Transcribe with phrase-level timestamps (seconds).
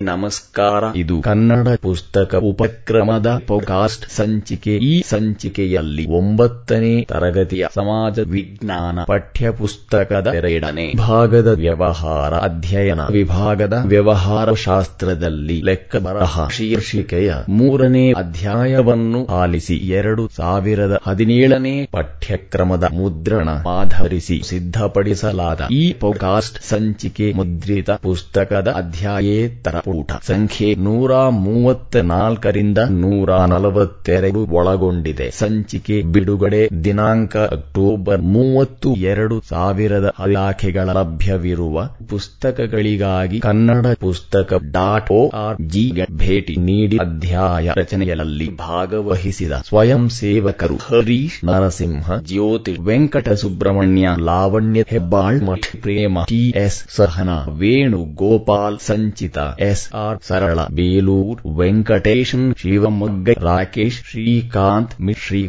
[0.00, 0.84] ನಮಸ್ಕಾರ.
[0.96, 4.72] ಇದು ಕನ್ನಡ ಪುಸ್ತಕ ಉಪಕ್ರಮದ ಪೋಕಾಸ್ಟ್ ಸಂಚಿಕೆ.
[4.82, 15.96] ಈ ಸಂಚಿಕೆಯಲ್ಲಿ ಒಂಬತ್ತನೇ ತರಗತಿಯ ಸಮಾಜ ವಿಜ್ಞಾನ ಪಠ್ಯಪುಸ್ತಕದ ಎರಡನೇ ಭಾಗದ ವ್ಯವಹಾರ ಅಧ್ಯಯನ ವಿಭಾಗದ ವ್ಯವಹಾರ ಶಾಸ್ತ್ರದಲ್ಲಿ ಲೆಕ್ಕ
[15.98, 27.32] ಬರಹ ಶೀರ್ಷಿಕೆಯ ಮೂರನೇ ಅಧ್ಯಾಯವನ್ನು ಆಲಿಸಿ ಎರಡು ಸಾವಿರದ ಹದಿನೇಳನೇ ಪಠ್ಯಕ್ರಮದ ಮುದ್ರಣ ಆಧರಿಸಿ ಸಿದ್ಧಪಡಿಸಲಾದ ಈ ಪೋಕಾಸ್ಟ್ ಸಂಚಿಕೆ
[27.32, 35.30] ಮುದ್ರಿತ ಪುಸ್ತಕದ ಅಧ್ಯಾಯೇತರ ಪೂಟ ಸಂಖ್ಯೆ ನೂರ ಮೂವತ್ತ ನಾಲ್ಕರಿಂದ ನೂರ ನಲವತ್ತೆರಡು ಒಳಗೊಂಡಿದೆ.
[35.38, 41.76] ಸಂಚಿಕೆ ಬಿಡುಗಡೆ ದಿನಾಂಕ ಅಕ್ಟೋಬರ್ ಮೂವತ್ತು ಎರಡು ಸಾವಿರದ ಇಲಾಖೆಗಳ ಲಭ್ಯವಿರುವ
[42.08, 45.84] ಪುಸ್ತಕಗಳಿಗಾಗಿ ಕನ್ನಡ ಪುಸ್ತಕ ಡಾಟ್ ಓ ಆರ್ ಜಿ
[46.16, 55.68] ಭೇಟಿ ನೀಡಿ ಅಧ್ಯಾಯ ರಚನೆಯಲ್ಲಿ ಭಾಗವಹಿಸಿದ ಸ್ವಯಂ ಸೇವಕರು ಹರೀಶ್ ನರಸಿಂಹ, ಜ್ಯೋತಿ ವೆಂಕಟ ಸುಬ್ರಹ್ಮಣ್ಯ ಲಾವಣ್ಯ ಹೆಬ್ಬಾಳ್, ಮಠ್
[55.82, 59.38] ಪ್ರೇಮ ಟಿಎಸ್ ಸಹನಾ ವೇಣು ಗೋಪಾಲ್ ಸಂಚಿತ
[59.74, 64.92] ಎಸ್ಆರ್ ಸರಳ, ಬೇಲೂರ್, ವೆಂಕಟೇಶನ್, ಶಿವಮೊಗ್ಗ, ರಾಕೇಶ್, ಶ್ರೀಕಾಂತ್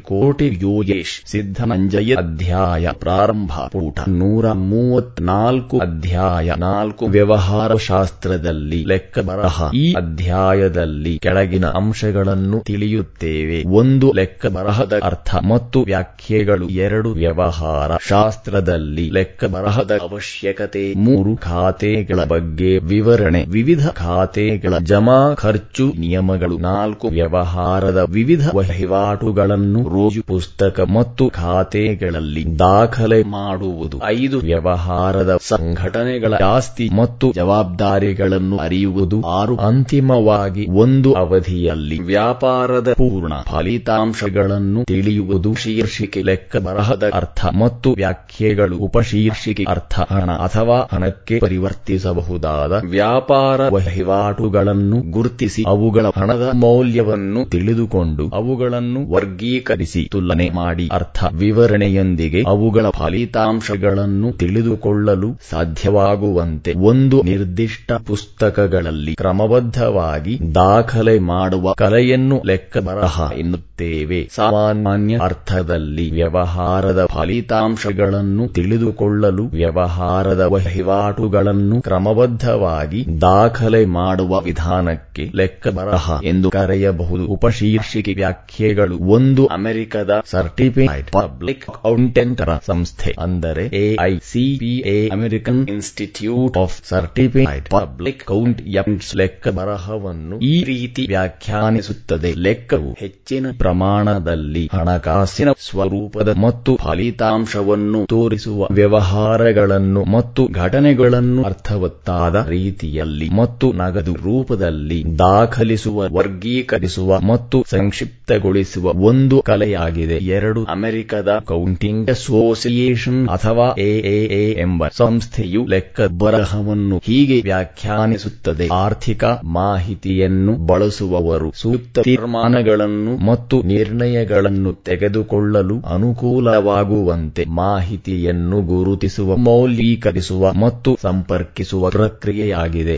[0.01, 9.71] ಕೋಟಿ ಯೋಗೇಶ್ ಸಿದ್ದನಂಜಯ ಅಧ್ಯಾಯ ಪ್ರಾರಂಭ, ಪೂಟ ನೂರ ಮೂವತ್ನಾಲ್ಕು, ಅಧ್ಯಾಯ ನಾಲ್ಕು ವ್ಯವಹಾರ ಶಾಸ್ತ್ರದಲ್ಲಿ ಲೆಕ್ಕ ಬರಹ.
[9.73, 13.63] ಈ ಅಧ್ಯಾಯದಲ್ಲಿ ಕೆಳಗಿನ ಅಂಶಗಳನ್ನು ತಿಳಿಯುತ್ತೇವೆ.
[13.67, 16.69] ಒಂದು ಲೆಕ್ಕ ಬರಹದ ಅರ್ಥ ಮತ್ತು ವ್ಯಾಖ್ಯೆಗಳು.
[16.69, 20.93] ಎರಡು ವ್ಯವಹಾರ ಶಾಸ್ತ್ರದಲ್ಲಿ ಲೆಕ್ಕ ಬರಹದ ಅವಶ್ಯಕತೆ.
[20.93, 23.45] ಮೂರು ಖಾತೆಗಳ ಬಗ್ಗೆ ವಿವರಣೆ.
[23.47, 33.97] ವಿವಿಧ ಖಾತೆಗಳ ಜಮಾ ಖರ್ಚು ನಿಯಮಗಳು ನಾಲ್ಕು ವ್ಯವಹಾರದ ವಿವಿಧ ವಹಿವಾಟುಗಳನ್ನು ರೋಜು ಪುಸ್ತಕ ಮತ್ತು ಖಾತೆಗಳಲ್ಲಿ ದಾಖಲೆ ಮಾಡುವುದು,
[34.13, 45.51] ಐದು ವ್ಯವಹಾರದ ಸಂಘಟನೆಗಳ ಜಾಸ್ತಿ ಮತ್ತು ಜವಾಬ್ದಾರಿಗಳನ್ನು ಅರಿಯುವುದು, ಆರು ಅಂತಿಮವಾಗಿ ಒಂದು ಅವಧಿಯಲ್ಲಿ ವ್ಯಾಪಾರದ ಪೂರ್ಣ ಫಲಿತಾಂಶಗಳನ್ನು ತಿಳಿಯುವುದು,
[45.55, 53.59] ಶೀರ್ಷಿಕೆ ಲೆಕ್ಕ ಬರಹದ ಅರ್ಥ ಮತ್ತು ವ್ಯಾಖ್ಯೆಗಳು ಉಪಶೀರ್ಷಿಕೆ ಅರ್ಥ, ಹಣ ಅಥವಾ ಹಣಕ್ಕೆ ಪರಿವರ್ತಿಸಬಹುದಾದ ವ್ಯಾಪಾರ
[54.05, 65.29] ವಹಿವಾಟುಗಳನ್ನು ಗುರುತಿಸಿ ಅವುಗಳ ಹಣದ ಮೌಲ್ಯವನ್ನು ತಿಳಿದುಕೊಂಡು ಅವುಗಳನ್ನು ವರ್ಗೀಕರಿಸಿ ತುಲನೆ ಮಾಡಿ ಅರ್ಥ ವಿವರಣೆಯೊಂದಿಗೆ ಅವುಗಳ ಫಲಿತಾಂಶಗಳನ್ನು ತಿಳಿದುಕೊಳ್ಳಲು
[65.51, 74.19] ಸಾಧ್ಯವಾಗುವಂತೆ ಒಂದು ನಿರ್ದಿಷ್ಟ ಪುಸ್ತಕಗಳಲ್ಲಿ ಕ್ರಮಬದ್ಧವಾಗಿ ದಾಖಲೆ ಮಾಡುವ ಕಲೆಯನ್ನು ಲೆಕ್ಕ ಬರಹ ಎನ್ನುತ್ತೇವೆ.
[74.35, 87.23] ಸಾಮಾನ್ಯ ಅರ್ಥದಲ್ಲಿ ವ್ಯವಹಾರದ ಫಲಿತಾಂಶಗಳನ್ನು ತಿಳಿದುಕೊಳ್ಳಲು ವ್ಯವಹಾರದ ವಹಿವಾಟುಗಳನ್ನು ಕ್ರಮಬದ್ಧವಾಗಿ ದಾಖಲೆ ಮಾಡುವ ವಿಧಾನಕ್ಕೆ ಲೆಕ್ಕ ಬರಹ ಎಂದು ಕರೆಯಬಹುದು.
[87.35, 98.23] ಉಪಶೀರ್ಷಿಕೆ ವ್ಯಾಖ್ಯೆಗಳು ಒಂದು ಅಮೆರಿಕದ ಸರ್ಟಿಫೈಡ್ ಪಬ್ಲಿಕ್ ಅಕೌಂಟೆಂಟರ ಸಂಸ್ಥೆ, ಅಂದರೆ AICPA American institute of certified public
[98.25, 99.11] accountants.
[99.21, 102.31] ಲೆಕ್ಕ ಬರಹವನ್ನು ಈ ರೀತಿ ವ್ಯಾಖ್ಯಾನಿಸುತ್ತದೆ.
[102.47, 114.13] ಲೆಕ್ಕವು ಹೆಚ್ಚಿನ ಪ್ರಮಾಣದಲ್ಲಿ ಹಣಕಾಸಿನ ಸ್ವರೂಪದ ಮತ್ತು ಫಲಿತಾಂಶವನ್ನು ತೋರಿಸುವ ವ್ಯವಹಾರಗಳನ್ನು ಮತ್ತು ಘಟನೆಗಳನ್ನು ಅರ್ಥವತ್ತಾದ ರೀತಿಯಲ್ಲಿ ಮತ್ತು ನಗದು
[114.23, 120.17] ರೂಪದಲ್ಲಿ ದಾಖಲಿಸುವ, ವರ್ಗೀಕರಿಸುವ ಮತ್ತು ಸಂಕ್ಷಿಪ್ತಗೊಳಿಸುವ ಒಂದು ಕಲೆಯಾಗಿದೆ.
[120.35, 128.67] ಎರಡು ಅಮೆರಿಕದ ಕೌಂಟಿಂಗ್ ಅಸೋಸಿಯೇಷನ್ ಅಥವಾ ಎಎಎ ಎಂಬ ಸಂಸ್ಥೆಯು ಲೆಕ್ಕ ಬರಹವನ್ನು ಹೀಗೆ ವ್ಯಾಖ್ಯಾನಿಸುತ್ತದೆ.
[128.71, 129.23] ಆರ್ಥಿಕ
[129.53, 142.95] ಮಾಹಿತಿಯನ್ನು ಬಳಸುವವರು ಸೂಕ್ತ ತೀರ್ಮಾನಗಳನ್ನು ಮತ್ತು ನಿರ್ಣಯಗಳನ್ನು ತೆಗೆದುಕೊಳ್ಳಲು ಅನುಕೂಲವಾಗುವಂತೆ ಮಾಹಿತಿಯನ್ನು ಗುರುತಿಸುವ, ಮೌಲ್ಯೀಕರಿಸುವ ಮತ್ತು ಸಂಪರ್ಕಿಸುವ ಪ್ರಕ್ರಿಯೆಯಾಗಿದೆ.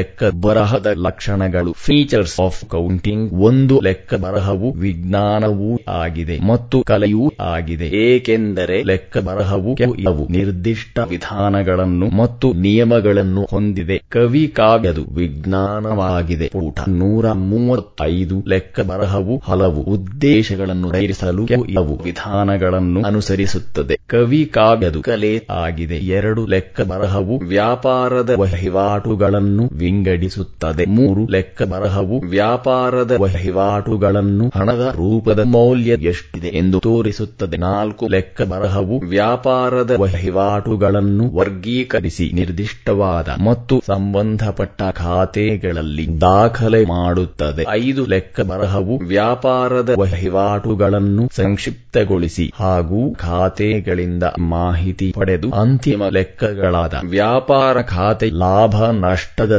[0.00, 1.72] ಲೆಕ್ಕ ಬರಹದ ಲಕ್ಷಣಗಳು.
[1.86, 7.86] ಫೀಚರ್ಸ್ ಆಫ್ ಕೌಂಟಿಂಗ್ ಒಂದು ಲೆಕ್ಕ ಬರಹವು ವಿಜ್ಞಾನವೂ ಆಗಿದೆ ಮತ್ತು ಕಲೆಯೂ ಆಗಿದೆ.
[7.86, 13.96] ಏಕೆಂದರೆ ಲೆಕ್ಕ ಬರಹವು ಕೆಲವು ನಿರ್ದಿಷ್ಟ ವಿಧಾನಗಳನ್ನು ಮತ್ತು ನಿಯಮಗಳನ್ನು ಹೊಂದಿದೆ.
[14.08, 16.48] ಕವಿ ಕಾವ್ಯದು ವಿಜ್ಞಾನವಾಗಿದೆ.
[16.48, 23.96] ಪೂಟ ನೂರ ಮೂವತ್ತೈದು ಲೆಕ್ಕ ಬರಹವು ಹಲವು ಉದ್ದೇಶಗಳನ್ನು ಧೈರಿಸಲು ಕೆಲವು ವಿಧಾನಗಳನ್ನು ಅನುಸರಿಸುತ್ತದೆ.
[24.06, 25.98] ಕವಿ ಕಾವ್ಯದು ಕಲೆ ಆಗಿದೆ.
[26.18, 30.84] ಎರಡು ಲೆಕ್ಕ ಬರಹವು ವ್ಯಾಪಾರದ ವಹಿವಾಟುಗಳನ್ನು ವಿಂಗಡಿಸುತ್ತದೆ.
[30.90, 37.56] ಮೂರು ಲೆಕ್ಕ ಬರಹವು ವ್ಯಾಪಾರದ ವಹಿವಾಟುಗಳನ್ನು ಹಣದ ರೂಪದ ಮೌಲ್ಯ ಎಷ್ಟಿದೆ ಎಂದು ತೋರಿಸುತ್ತದೆ.
[37.60, 47.64] ನಾಲ್ಕು ಲೆಕ್ಕ ಬರಹವು ವ್ಯಾಪಾರದ ವಹಿವಾಟುಗಳನ್ನು ವರ್ಗೀಕರಿಸಿ ನಿರ್ದಿಷ್ಟವಾದ ಮತ್ತು ಸಂಬಂಧಪಟ್ಟ ಖಾತೆಗಳಲ್ಲಿ ದಾಖಲೆ ಮಾಡುತ್ತದೆ.
[47.70, 58.76] ಐದು ಲೆಕ್ಕ ಬರಹವು ವ್ಯಾಪಾರದ ವಹಿವಾಟುಗಳನ್ನು ಸಂಕ್ಷಿಪ್ತಗೊಳಿಸಿ ಹಾಗೂ ಖಾತೆಗಳಿಂದ ಮಾಹಿತಿ ಪಡೆದು ಅಂತಿಮ ಲೆಕ್ಕಗಳಾದ ವ್ಯಾಪಾರ ಖಾತೆ, ಲಾಭ,
[59.00, 59.54] ನಷ್ಟದ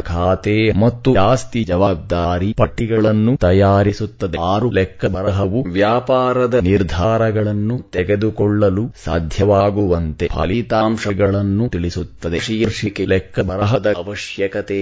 [0.80, 4.38] ಮತ್ತು ಜಾಸ್ತಿ ಜವಾಬ್ದಾರಿ ಪಟ್ಟಿಗಳನ್ನು ತಯಾರಿಸುತ್ತದೆ.
[4.42, 12.40] ಆರು ಲೆಕ್ಕ ಬರಹವು ವ್ಯಾಪಾರದ ನಿರ್ಧಾರಗಳನ್ನು ತೆಗೆದುಕೊಳ್ಳಲು ಸಾಧ್ಯವಾಗುವಂತೆ ಫಲಿತಾಂಶಗಳನ್ನು ತಿಳಿಸುತ್ತದೆ.
[12.40, 14.80] ಶೀರ್ಷಿಕೆ ಲೆಕ್ಕ ಬರಹದ ಅವಶ್ಯಕತೆ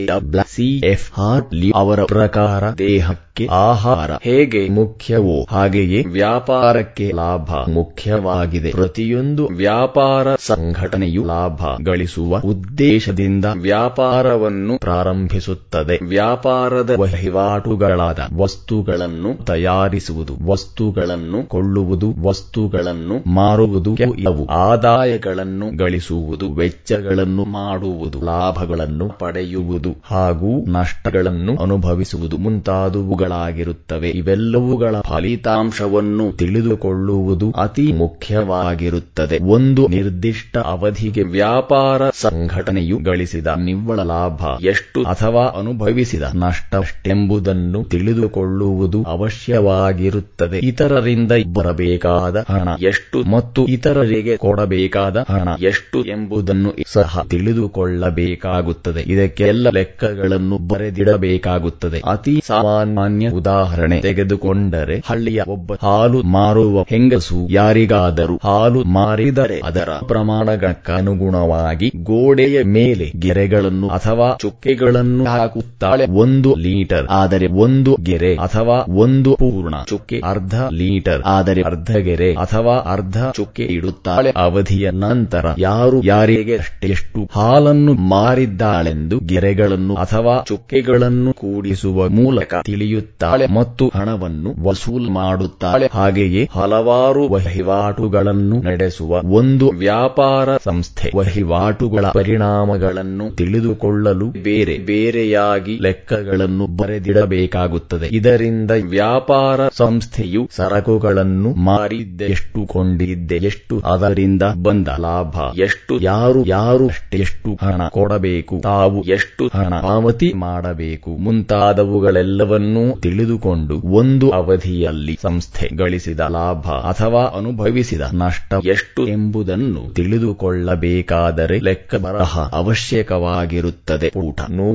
[0.48, 8.72] ಸಿಎಫ್ ಹಾರ್ಟ್ಲಿ ಅವರ ಪ್ರಕಾರ ದೇಹಕ್ಕೆ ಆಹಾರ ಹೇಗೆ ಮುಖ್ಯವೋ ಹಾಗೆಯೇ ವ್ಯಾಪಾರಕ್ಕೆ ಲಾಭ ಮುಖ್ಯವಾಗಿದೆ.
[8.72, 22.08] ಪ್ರತಿಯೊಂದು ವ್ಯಾಪಾರ ಸಂಘಟನೆಯು ಲಾಭ ಗಳಿಸುವ ಉದ್ದೇಶದಿಂದ ವ್ಯಾಪಾರವನ್ನು ಪ್ರಾರಂಭಿಸುತ್ತದೆ ಪ್ರಾರಂಭಿಸುತ್ತದೆ ವ್ಯಾಪಾರದ ವಹಿವಾಟುಗಳಾದ ವಸ್ತುಗಳನ್ನು ತಯಾರಿಸುವುದು, ವಸ್ತುಗಳನ್ನು ಕೊಳ್ಳುವುದು,
[22.22, 34.10] ವಸ್ತುಗಳನ್ನು ಮಾರುವುದು ಇವು ಆದಾಯಗಳನ್ನು ಗಳಿಸುವುದು, ವೆಚ್ಚಗಳನ್ನು ಮಾಡುವುದು, ಲಾಭಗಳನ್ನು ಪಡೆಯುವುದು ಹಾಗೂ ನಷ್ಟಗಳನ್ನು ಅನುಭವಿಸುವುದು ಮುಂತಾದವುಗಳಾಗಿರುತ್ತವೆ.
[34.12, 39.38] ಇವೆಲ್ಲವುಗಳ ಫಲಿತಾಂಶವನ್ನು ತಿಳಿದುಕೊಳ್ಳುವುದು ಅತಿ ಮುಖ್ಯವಾಗಿರುತ್ತದೆ.
[39.52, 50.58] ಒಂದು ನಿರ್ದಿಷ್ಟ ಅವಧಿಗೆ ವ್ಯಾಪಾರ ಸಂಘಟನೆಯು ಗಳಿಸಿದ ನಿವ್ವಳ ಲಾಭ ಎಷ್ಟು ಅಥವಾ ಅನುಭವಿಸಿದ ನಷ್ಟೆಂಬುದನ್ನು ತಿಳಿದುಕೊಳ್ಳುವುದು ಅವಶ್ಯವಾಗಿರುತ್ತದೆ.
[50.64, 59.04] ಇತರರಿಂದ ಬರಬೇಕಾದ ಹಣ ಎಷ್ಟು ಮತ್ತು ಇತರರಿಗೆ ಕೊಡಬೇಕಾದ ಹಣ ಎಷ್ಟು ಎಂಬುದನ್ನು ಸಹ ತಿಳಿದುಕೊಳ್ಳಬೇಕಾಗುತ್ತದೆ.
[59.08, 62.02] ಇದಕ್ಕೆಲ್ಲ ಲೆಕ್ಕಗಳನ್ನು ಬರೆದಿಡಬೇಕಾಗುತ್ತದೆ.
[62.06, 72.64] ಅತಿ ಸಾಮಾನ್ಯ ಉದಾಹರಣೆ ತೆಗೆದುಕೊಂಡರೆ, ಹಳ್ಳಿಯ ಒಬ್ಬ ಹಾಲು ಮಾರುವ ಹೆಂಗಸು ಯಾರಿಗಾದರೂ ಹಾಲು ಮಾರಿದರೆ ಅದರ ಪ್ರಮಾಣಕ್ಕನುಗುಣವಾಗಿ ಗೋಡೆಯ
[72.64, 74.99] ಮೇಲೆ ಗೆರೆಗಳನ್ನು ಅಥವಾ ಚುಕ್ಕೆಗಳನ್ನು
[75.32, 76.04] ಹಾಕುತ್ತಾಳೆ.
[76.24, 82.76] ಒಂದು ಲೀಟರ್, ಆದರೆ ಒಂದು ಗೆರೆ ಅಥವಾ ಒಂದು ಪೂರ್ಣ ಚುಕ್ಕೆ ಅರ್ಧ ಲೀಟರ್, ಆದರೆ ಅರ್ಧ ಗೆರೆ ಅಥವಾ
[82.94, 84.32] ಅರ್ಧ ಚುಕ್ಕೆ ಇಡುತ್ತಾಳೆ.
[84.46, 94.52] ಅವಧಿಯ ನಂತರ ಯಾರು ಯಾರಿಗೆ ಅಷ್ಟೆಷ್ಟು ಹಾಲನ್ನು ಮಾರಿದ್ದಾಳೆಂದು ಗೆರೆಗಳನ್ನು ಅಥವಾ ಚುಕ್ಕೆಗಳನ್ನು ಕೂಡಿಸುವ ಮೂಲಕ ತಿಳಿಯುತ್ತಾಳೆ ಮತ್ತು ಹಣವನ್ನು
[94.68, 95.86] ವಸೂಲ್ ಮಾಡುತ್ತಾಳೆ.
[95.94, 108.08] ಹಾಗೆಯೇ ಹಲವಾರು ವಹಿವಾಟುಗಳನ್ನು ನಡೆಸುವ ಒಂದು ವ್ಯಾಪಾರ ಸಂಸ್ಥೆ ವಹಿವಾಟುಗಳ ಪರಿಣಾಮಗಳನ್ನು ತಿಳಿದುಕೊಳ್ಳಲು ಬೇರೆ ಬೇರೆಯಾಗಿ ಲೆಕ್ಕಗಳನ್ನು ಬರೆದಿಡಬೇಕಾಗುತ್ತದೆ.
[108.20, 116.88] ಇದರಿಂದ ವ್ಯಾಪಾರ ಸಂಸ್ಥೆಯು ಸರಕುಗಳನ್ನು ಮಾರಿದ್ದೆ ಎಷ್ಟು ಕೊಂಡಿದ್ದೆ ಎಷ್ಟು ಅದರಿಂದ ಬಂದ ಲಾಭ, ಎಷ್ಟು ಯಾರು ಯಾರು
[117.18, 126.66] ಎಷ್ಟು ಹಣ ಕೊಡಬೇಕು, ತಾವು ಎಷ್ಟು ಹಣ ಪಾವತಿ ಮಾಡಬೇಕು ಮುಂತಾದವುಗಳೆಲ್ಲವನ್ನೂ ತಿಳಿದುಕೊಂಡು ಒಂದು ಅವಧಿಯಲ್ಲಿ ಸಂಸ್ಥೆ ಗಳಿಸಿದ ಲಾಭ
[126.90, 134.08] ಅಥವಾ ಅನುಭವಿಸಿದ ನಷ್ಟ ಎಷ್ಟು ಎಂಬುದನ್ನು ತಿಳಿದುಕೊಳ್ಳಬೇಕಾದರೆ ಲೆಕ್ಕ ಬರಹ ಅವಶ್ಯಕವಾಗಿರುತ್ತದೆ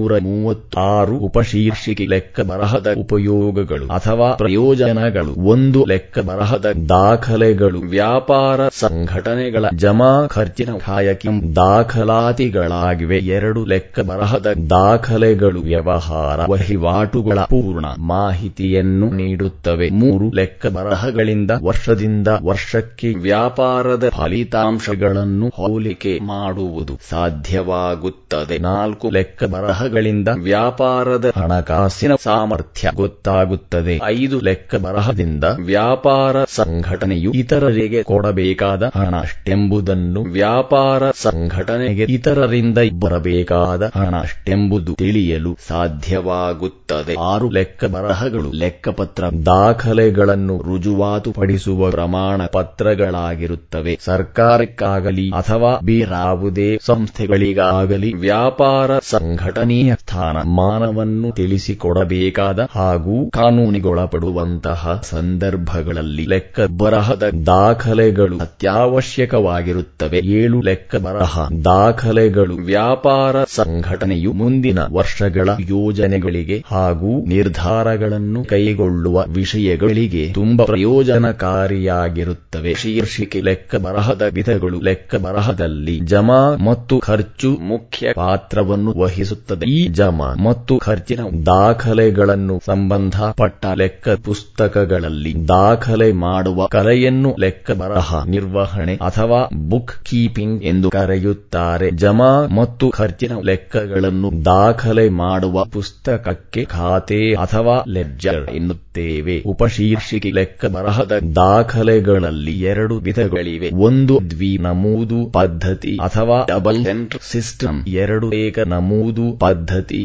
[0.05, 5.47] ನೂರ ಮೂವತ್ತಾರು ಉಪಶೀರ್ಷಿಕೆ ಲೆಕ್ಕ ಬರಹದ ಉಪಯೋಗಗಳು ಅಥವಾ ಪ್ರಯೋಜನಗಳು.
[5.47, 7.81] ಒಂದು ಲೆಕ್ಕ ಬರಹದ ದಾಖಲೆಗಳು.
[7.81, 13.19] ವ್ಯಾಪಾರ ಸಂಘಟನೆಗಳ ಜಮಾ ಖರ್ಚಿನ ಕಾಯಕಿ ದಾಖಲಾತಿಗಳಾಗಿವೆ.
[13.19, 15.61] ಎರಡು ಲೆಕ್ಕ ಬರಹದ ದಾಖಲೆಗಳು.
[15.61, 19.89] ವ್ಯವಹಾರ ವಹಿವಾಟುಗಳ ಪೂರ್ಣ ಮಾಹಿತಿಯನ್ನು ನೀಡುತ್ತವೆ.
[19.91, 28.59] ಮೂರು ಲೆಕ್ಕ ಬರಹಗಳಿಂದ ವರ್ಷದಿಂದ ವರ್ಷಕ್ಕೆ ವ್ಯಾಪಾರದ ಫಲಿತಾಂಶಗಳನ್ನು ಹೋಲಿಕೆ ಮಾಡುವುದು ಸಾಧ್ಯವಾಗುತ್ತದೆ.
[28.59, 29.45] ನಾಲ್ಕು ಲೆಕ್ಕ
[29.95, 33.95] ಬರಹಗಳಿಂದ ವ್ಯಾಪಾರದ ಹಣಕಾಸಿನ ಸಾಮರ್ಥ್ಯ ಗೊತ್ತಾಗುತ್ತದೆ.
[34.05, 44.95] ಐದು ಲೆಕ್ಕ ಬರಹದಿಂದ ವ್ಯಾಪಾರ ಸಂಘಟನೆಯು ಇತರರಿಗೆ ಕೊಡಬೇಕಾದ ಹಣ ಅಷ್ಟೆಂಬುದನ್ನು ವ್ಯಾಪಾರ ಸಂಘಟನೆಗೆ ಇತರರಿಂದ ಬರಬೇಕಾದ ಹಣ ಅಷ್ಟೆಂಬುದು
[44.95, 47.15] ತಿಳಿಯಲು ಸಾಧ್ಯವಾಗುತ್ತದೆ.
[47.25, 53.95] ಆರು ಲೆಕ್ಕ ಬರಹಗಳು ಲೆಕ್ಕಪತ್ರ ದಾಖಲೆಗಳನ್ನು ರುಜುವಾತುಪಡಿಸುವ ಪ್ರಮಾಣ ಪತ್ರಗಳಾಗಿರುತ್ತವೆ.
[54.05, 68.39] ಸರ್ಕಾರಕ್ಕಾಗಲಿ ಅಥವಾ ಬೇರಾವುದೇ ಸಂಸ್ಥೆಗಳಿಗಾಗಲಿ ವ್ಯಾಪಾರ ಸಂಘಟನೆಯ ಸ್ಥಾನ ಮಾನವನ್ನು ತಿಳಿಸಿಕೊಡಬೇಕಾದ ಹಾಗೂ ಕಾನೂನಿಗೊಳಪಡುವಂತಹ ಸಂದರ್ಭಗಳಲ್ಲಿ ಲೆಕ್ಕ ಬರಹದ ದಾಖಲೆಗಳು
[68.39, 70.19] ಅತ್ಯವಶ್ಯಕವಾಗಿರುತ್ತವೆ.
[70.19, 82.75] ಏಳು ಲೆಕ್ಕ ಬರಹ ದಾಖಲೆಗಳು ವ್ಯಾಪಾರ ಸಂಘಟನೆಯು ಮುಂದಿನ ವರ್ಷಗಳ ಯೋಜನೆಗಳಿಗೆ ಹಾಗೂ ನಿರ್ಧಾರಗಳನ್ನು ಕೈಗೊಳ್ಳುವ ವಿಷಯಗಳಿಗೆ ತುಂಬಾ ಪ್ರಯೋಜನಕಾರಿಯಾಗಿರುತ್ತವೆ.
[82.75, 89.64] ಶೀರ್ಷಿಕೆ ಲೆಕ್ಕ ಬರಹದ ವಿಧಗಳು ಲೆಕ್ಕ ಬರಹದಲ್ಲಿ ಜಮಾ ಮತ್ತು ಖರ್ಚು ಮುಖ್ಯ ಪಾತ್ರವನ್ನು ವಹಿಸುತ್ತದೆ.
[89.67, 99.41] ಈ ಜಮಾ ಮತ್ತು ಖರ್ಚಿನ ದಾಖಲೆಗಳನ್ನು ಸಂಬಂಧಪಟ್ಟ ಲೆಕ್ಕ ಪುಸ್ತಕಗಳಲ್ಲಿ ದಾಖಲೆ ಮಾಡುವ ಕಲೆಯನ್ನು ಲೆಕ್ಕ ಬರಹ, ನಿರ್ವಹಣೆ ಅಥವಾ
[99.69, 101.91] ಬುಕ್ ಕೀಪಿಂಗ್ ಎಂದು ಕರೆಯುತ್ತಾರೆ.
[101.91, 109.43] ಜಮಾ ಮತ್ತು ಖರ್ಚಿನ ಲೆಕ್ಕಗಳನ್ನು ದಾಖಲೆ ಮಾಡುವ ಪುಸ್ತಕಕ್ಕೆ ಖಾತೆ ಅಥವಾ ಲೆಡ್ಜರ್ ಎನ್ನುತ್ತೇವೆ.
[109.47, 113.71] ಉಪಶೀರ್ಷಿಕೆ ಲೆಕ್ಕ ಬರಹದ ದಾಖಲೆಗಳಲ್ಲಿ ಎರಡು ವಿಧಗಳಿವೆ.
[113.75, 119.37] ಒಂದು ದ್ವಿ ನಮೂದು ಪದ್ಧತಿ ಅಥವಾ ಡಬಲ್ ಎಂಟ್ರ್ ಸಿಸ್ಟಮ್, ಎರಡು ಏಕ ನಮೂದು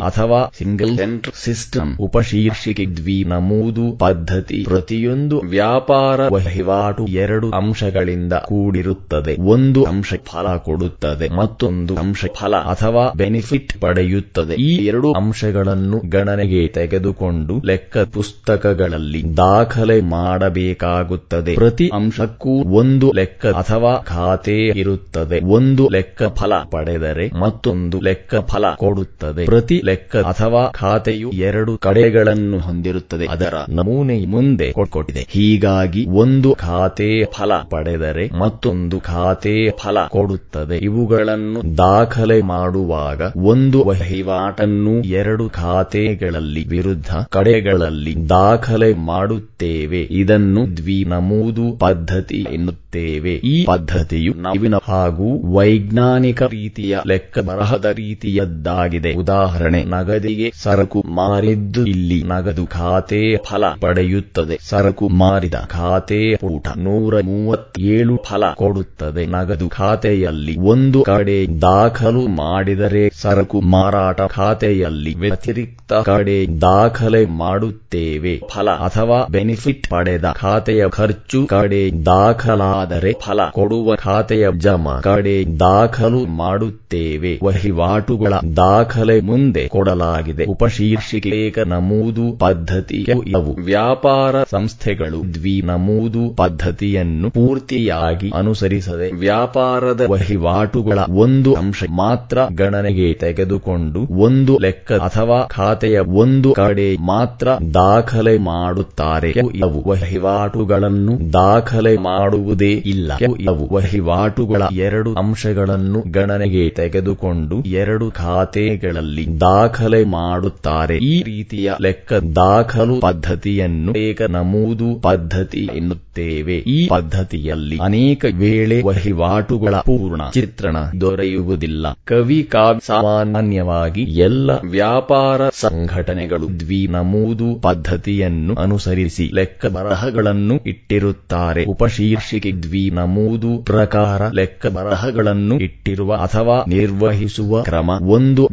[0.02, 4.64] ಅಥವಾ ಸಿಂಗಲ್ ಎಂಟ್ರ್ ಸಿಸ್ಟಮ್ ಉಪಶೀರ್ಷಿಕೆ ದ್ವಿ ನಮೂದು ಪದ್ಧತಿ.
[4.64, 9.36] ಪ್ರತಿಯೊಂದು ವ್ಯಾಪಾರ ವಹಿವಾಟು ಎರಡು ಅಂಶಗಳಿಂದ ಕೂಡಿರುತ್ತದೆ.
[9.40, 14.54] ಒಂದು ಅಂಶ ಫಲ ಕೊಡುತ್ತದೆ ಮತ್ತೊಂದು ಅಂಶ ಫಲ ಅಥವಾ ಬೆನಿಫಿಟ್ ಪಡೆಯುತ್ತದೆ.
[14.54, 21.56] ಈ ಎರಡು ಅಂಶಗಳನ್ನು ಗಣನೆಗೆ ತೆಗೆದುಕೊಂಡು ಲೆಕ್ಕ ಪುಸ್ತಕಗಳಲ್ಲಿ ದಾಖಲೆ ಮಾಡಬೇಕಾಗುತ್ತದೆ.
[21.56, 25.40] ಪ್ರತಿ ಅಂಶಕ್ಕೂ ಒಂದು ಲೆಕ್ಕ ಅಥವಾ ಖಾತೆ ಇರುತ್ತದೆ.
[25.46, 29.39] ಒಂದು ಲೆಕ್ಕ ಫಲ ಪಡೆದರೆ ಮತ್ತೊಂದು ಲೆಕ್ಕ ಫಲ ಕೊಡುತ್ತದೆ.
[29.46, 33.26] ಪ್ರತಿ ಲೆಕ್ಕ ಅಥವಾ ಖಾತೆಯು ಎರಡು ಕಡೆಗಳನ್ನು ಹೊಂದಿರುತ್ತದೆ.
[33.26, 35.28] ಅದರ ನಮೂನೆ ಮುಂದೆ ಕೊಟ್ಕೊಟ್ಟಿದೆ.
[35.30, 40.78] ಹೀಗಾಗಿ ಒಂದು ಖಾತೆ ಫಲ ಪಡೆದರೆ ಮತ್ತೊಂದು ಖಾತೆ ಫಲ ಕೊಡುತ್ತದೆ.
[40.78, 50.08] ಇವುಗಳನ್ನು ದಾಖಲೆ ಮಾಡುವಾಗ ಒಂದು ವಹಿವಾಟನ್ನು ಎರಡು ಖಾತೆಗಳಲ್ಲಿ ವಿರುದ್ಧ ಕಡೆಗಳಲ್ಲಿ ದಾಖಲೆ ಮಾಡುತ್ತೇವೆ.
[50.12, 53.34] ಇದನ್ನು ದ್ವಿ ನಮೂದು ಪದ್ಧತಿ ಎನ್ನುತ್ತೇವೆ.
[53.34, 62.66] ಈ ಪದ್ಧತಿಯು ನವೀನ ಹಾಗೂ ವೈಜ್ಞಾನಿಕ ರೀತಿಯ ಲೆಕ್ಕ ಬರಹದ ರೀತಿಯದ್ದಾಗಿದೆ ಉದಾಹರಣೆ, ನಗದಿಗೆ ಸರಕು ಮಾರಿದ್ದು ಇಲ್ಲಿ ನಗದು
[62.66, 64.60] ಖಾತೆ ಫಲ ಪಡೆಯುತ್ತದೆ.
[64.70, 69.26] ಸರಕು ಮಾರಿದ ಖಾತೆ ಊಟ ನೂರ ಮೂವತ್ತೇಳು ಫಲ ಕೊಡುತ್ತದೆ.
[69.26, 78.42] ನಗದು ಖಾತೆಯಲ್ಲಿ ಒಂದು ಕಡೆ ದಾಖಲು ಮಾಡಿದರೆ ಸರಕು ಮಾರಾಟ ಖಾತೆಯಲ್ಲಿ ವ್ಯತಿರಿಕ್ತ ಕಡೆ ದಾಖಲೆ ಮಾಡುತ್ತೇವೆ.
[78.48, 87.40] ಫಲ ಅಥವಾ ಬೆನಿಫಿಟ್ ಪಡೆದ ಖಾತೆಯ ಖರ್ಚು ಕಡೆ ದಾಖಲಾದರೆ ಫಲ ಕೊಡುವ ಖಾತೆಯ ಜಮಾ ಕಡೆ ದಾಖಲು ಮಾಡುತ್ತೇವೆ.
[87.44, 90.46] ವಹಿವಾಟುಗಳ ದಾಖಲೆ ಮುಂದೆ ಕೊಡಲಾಗಿದೆ.
[90.46, 91.30] ಉಪಶೀರ್ಷಿಕೆ
[91.66, 93.64] ನಮೂದು ಪದ್ಧತಿ ಇವು.
[93.64, 104.58] ವ್ಯಾಪಾರ ಸಂಸ್ಥೆಗಳು ದ್ವಿ ನಮೂದು ಪದ್ಧತಿಯನ್ನು ಪೂರ್ತಿಯಾಗಿ ಅನುಸರಿಸದೆ ವ್ಯಾಪಾರದ ವಹಿವಾಟುಗಳ ಒಂದು ಅಂಶ ಮಾತ್ರ ಗಣನೆಗೆ ತೆಗೆದುಕೊಂಡು ಒಂದು
[104.58, 109.30] ಲೆಕ್ಕ ಅಥವಾ ಖಾತೆಯ ಒಂದು ಕಡೆ ಮಾತ್ರ ದಾಖಲೆ ಮಾಡುತ್ತಾರೆ.
[109.30, 113.12] ಇವು ವಹಿವಾಟುಗಳನ್ನು ದಾಖಲೆ ಮಾಡುವುದೇ ಇಲ್ಲ.
[113.40, 119.09] ಇವು ವಹಿವಾಟುಗಳ ಎರಡು ಅಂಶಗಳನ್ನು ಗಣನೆಗೆ ತೆಗೆದುಕೊಂಡು ಎರಡು ಖಾತೆಗಳಲ್ಲಿ
[119.42, 120.98] ದಾಖಲೆ ಮಾಡುತ್ತಾರೆ.
[120.98, 126.58] ಈ ರೀತಿಯ ಲೆಕ್ಕ ದಾಖಲು ಪದ್ಧತಿಯನ್ನು ಏಕ ನಮೂದು ಪದ್ಧತಿ ಎನ್ನುತ್ತೇವೆ.
[126.58, 131.94] ಈ ಪದ್ಧತಿಯಲ್ಲಿ ಅನೇಕ ವೇಳೆ ವಹಿವಾಟುಗಳ ಪೂರ್ಣ ಚಿತ್ರಣ ದೊರೆಯುವುದಿಲ್ಲ.
[132.06, 141.66] ಕವಿ ಕಾವ್ಯ ಸಾಮಾನ್ಯವಾಗಿ ಎಲ್ಲ ವ್ಯಾಪಾರ ಸಂಘಟನೆಗಳು ದ್ವಿ ನಮೂದು ಪದ್ಧತಿಯನ್ನು ಅನುಸರಿಸಿ ಲೆಕ್ಕ ಬರಹಗಳನ್ನು ಇಟ್ಟಿರುತ್ತಾರೆ.
[141.66, 148.48] ಉಪಶೀರ್ಷಿಕೆ ದ್ವಿ ನಮೂದು ಪ್ರಕಾರ ಲೆಕ್ಕ ಬರಹಗಳನ್ನು ಇಟ್ಟಿರುವ ಅಥವಾ ನಿರ್ವಹಿಸುವ ಕ್ರಮ ಒಂದು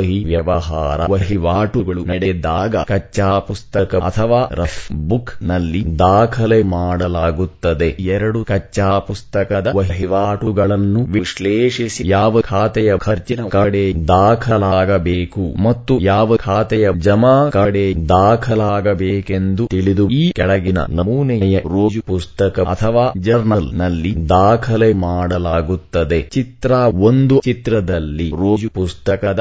[0.00, 7.88] ದಿನವಹಿ ವ್ಯವಹಾರ ವಹಿವಾಟುಗಳು ನಡೆದಾಗ ಕಚ್ಚಾ ಪುಸ್ತಕ ಅಥವಾ ರಫ್ ಬುಕ್ನಲ್ಲಿ ದಾಖಲೆ ಮಾಡಲಾಗುತ್ತದೆ.
[8.08, 17.84] ಎರಡು ಕಚ್ಚಾ ಪುಸ್ತಕದ ವಹಿವಾಟುಗಳನ್ನು ವಿಶ್ಲೇಷಿಸಿ ಯಾವ ಖಾತೆಯ ಖರ್ಚಿನ ಕಡೆ ದಾಖಲಾಗಬೇಕು ಮತ್ತು ಯಾವ ಖಾತೆಯ ಜಮಾ ಕಡೆ
[18.08, 26.20] ದಾಖಲಾಗಬೇಕೆಂದು ತಿಳಿದು ಈ ಕೆಳಗಿನ ನಮೂನೆಯ ರೋಜು ಪುಸ್ತಕ ಅಥವಾ ಜರ್ನಲ್ನಲ್ಲಿ ದಾಖಲೆ ಮಾಡಲಾಗುತ್ತದೆ.
[26.30, 26.70] ಚಿತ್ರ
[27.10, 29.40] ಒಂದು ಚಿತ್ರದಲ್ಲಿ ರೋಜು ಪುಸ್ತಕದ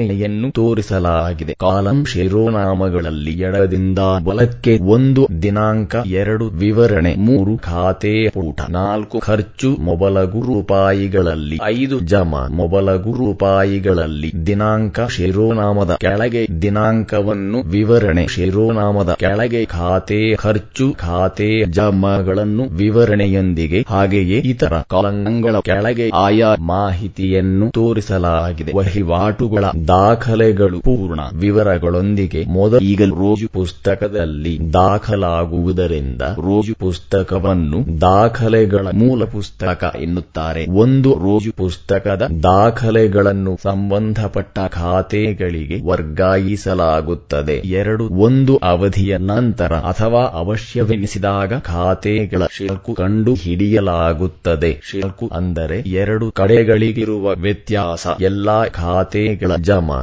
[0.00, 1.54] ನಮೂನೆಯನ್ನು ತೋರಿಸಲಾಗಿದೆ.
[1.60, 11.58] ಕಾಲಂ ಶಿರೋನಾಮಗಳಲ್ಲಿ ಎಡದಿಂದ ಬಲಕ್ಕೆ ಒಂದು ದಿನಾಂಕ, ಎರಡು ವಿವರಣೆ, ಮೂರು ಖಾತೆ ಪೂಟ, ನಾಲ್ಕು ಖರ್ಚು ಮೊಬಲಗು ರೂಪಾಯಿಗಳಲ್ಲಿ
[11.72, 22.64] ಐದು ಜಮಾ ಮೊಬಲಗು ರೂಪಾಯಿಗಳಲ್ಲಿ ದಿನಾಂಕ ಶಿರೋನಾಮದ ಕೆಳಗೆ ದಿನಾಂಕವನ್ನು ವಿವರಣೆ ಶಿರೋನಾಮದ ಕೆಳಗೆ ಖಾತೆ ಖರ್ಚು ಖಾತೆ ಜಮಾಗಳನ್ನು
[22.80, 28.72] ವಿವರಣೆಯೊಂದಿಗೆ ಹಾಗೆಯೇ ಇತರ ಕಾಲಂಗಳ ಕೆಳಗೆ ಆಯಾ ಮಾಹಿತಿಯನ್ನು ತೋರಿಸಲಾಗಿದೆ.
[28.76, 40.66] ವಹಿವಾಟುಗಳ ದಾಖಲೆಗಳು ಪೂರ್ಣ ವಿವರಗಳೊಂದಿಗೆ ಮೊದಲ ಈಗಲೂ ರೋಜು ಪುಸ್ತಕದಲ್ಲಿ ದಾಖಲಾಗುವುದರಿಂದ ರೋಜು ಪುಸ್ತಕವನ್ನು ದಾಖಲೆಗಳ ಮೂಲ ಪುಸ್ತಕ ಎನ್ನುತ್ತಾರೆ.
[40.70, 47.54] ಒಂದು ರೋಜು ಪುಸ್ತಕದ ದಾಖಲೆಗಳನ್ನು ಸಂಬಂಧಪಟ್ಟ ಖಾತೆಗಳಿಗೆ ವರ್ಗಾಯಿಸಲಾಗುತ್ತದೆ.
[47.54, 58.06] ಎರಡು, ಒಂದು ಅವಧಿಯ ನಂತರ ಅಥವಾ ಅವಶ್ಯವೆನಿಸಿದಾಗ ಖಾತೆಗಳ ಶಿಲ್ಕು ಕಂಡು ಹಿಡಿಯಲಾಗುತ್ತದೆ ಶಿಲ್ಕು ಅಂದರೆ ಎರಡು ಕಡೆಗಳಿಗಿರುವ ವ್ಯತ್ಯಾಸ.
[58.20, 59.56] ಎಲ್ಲಾ ಖಾತೆಗಳ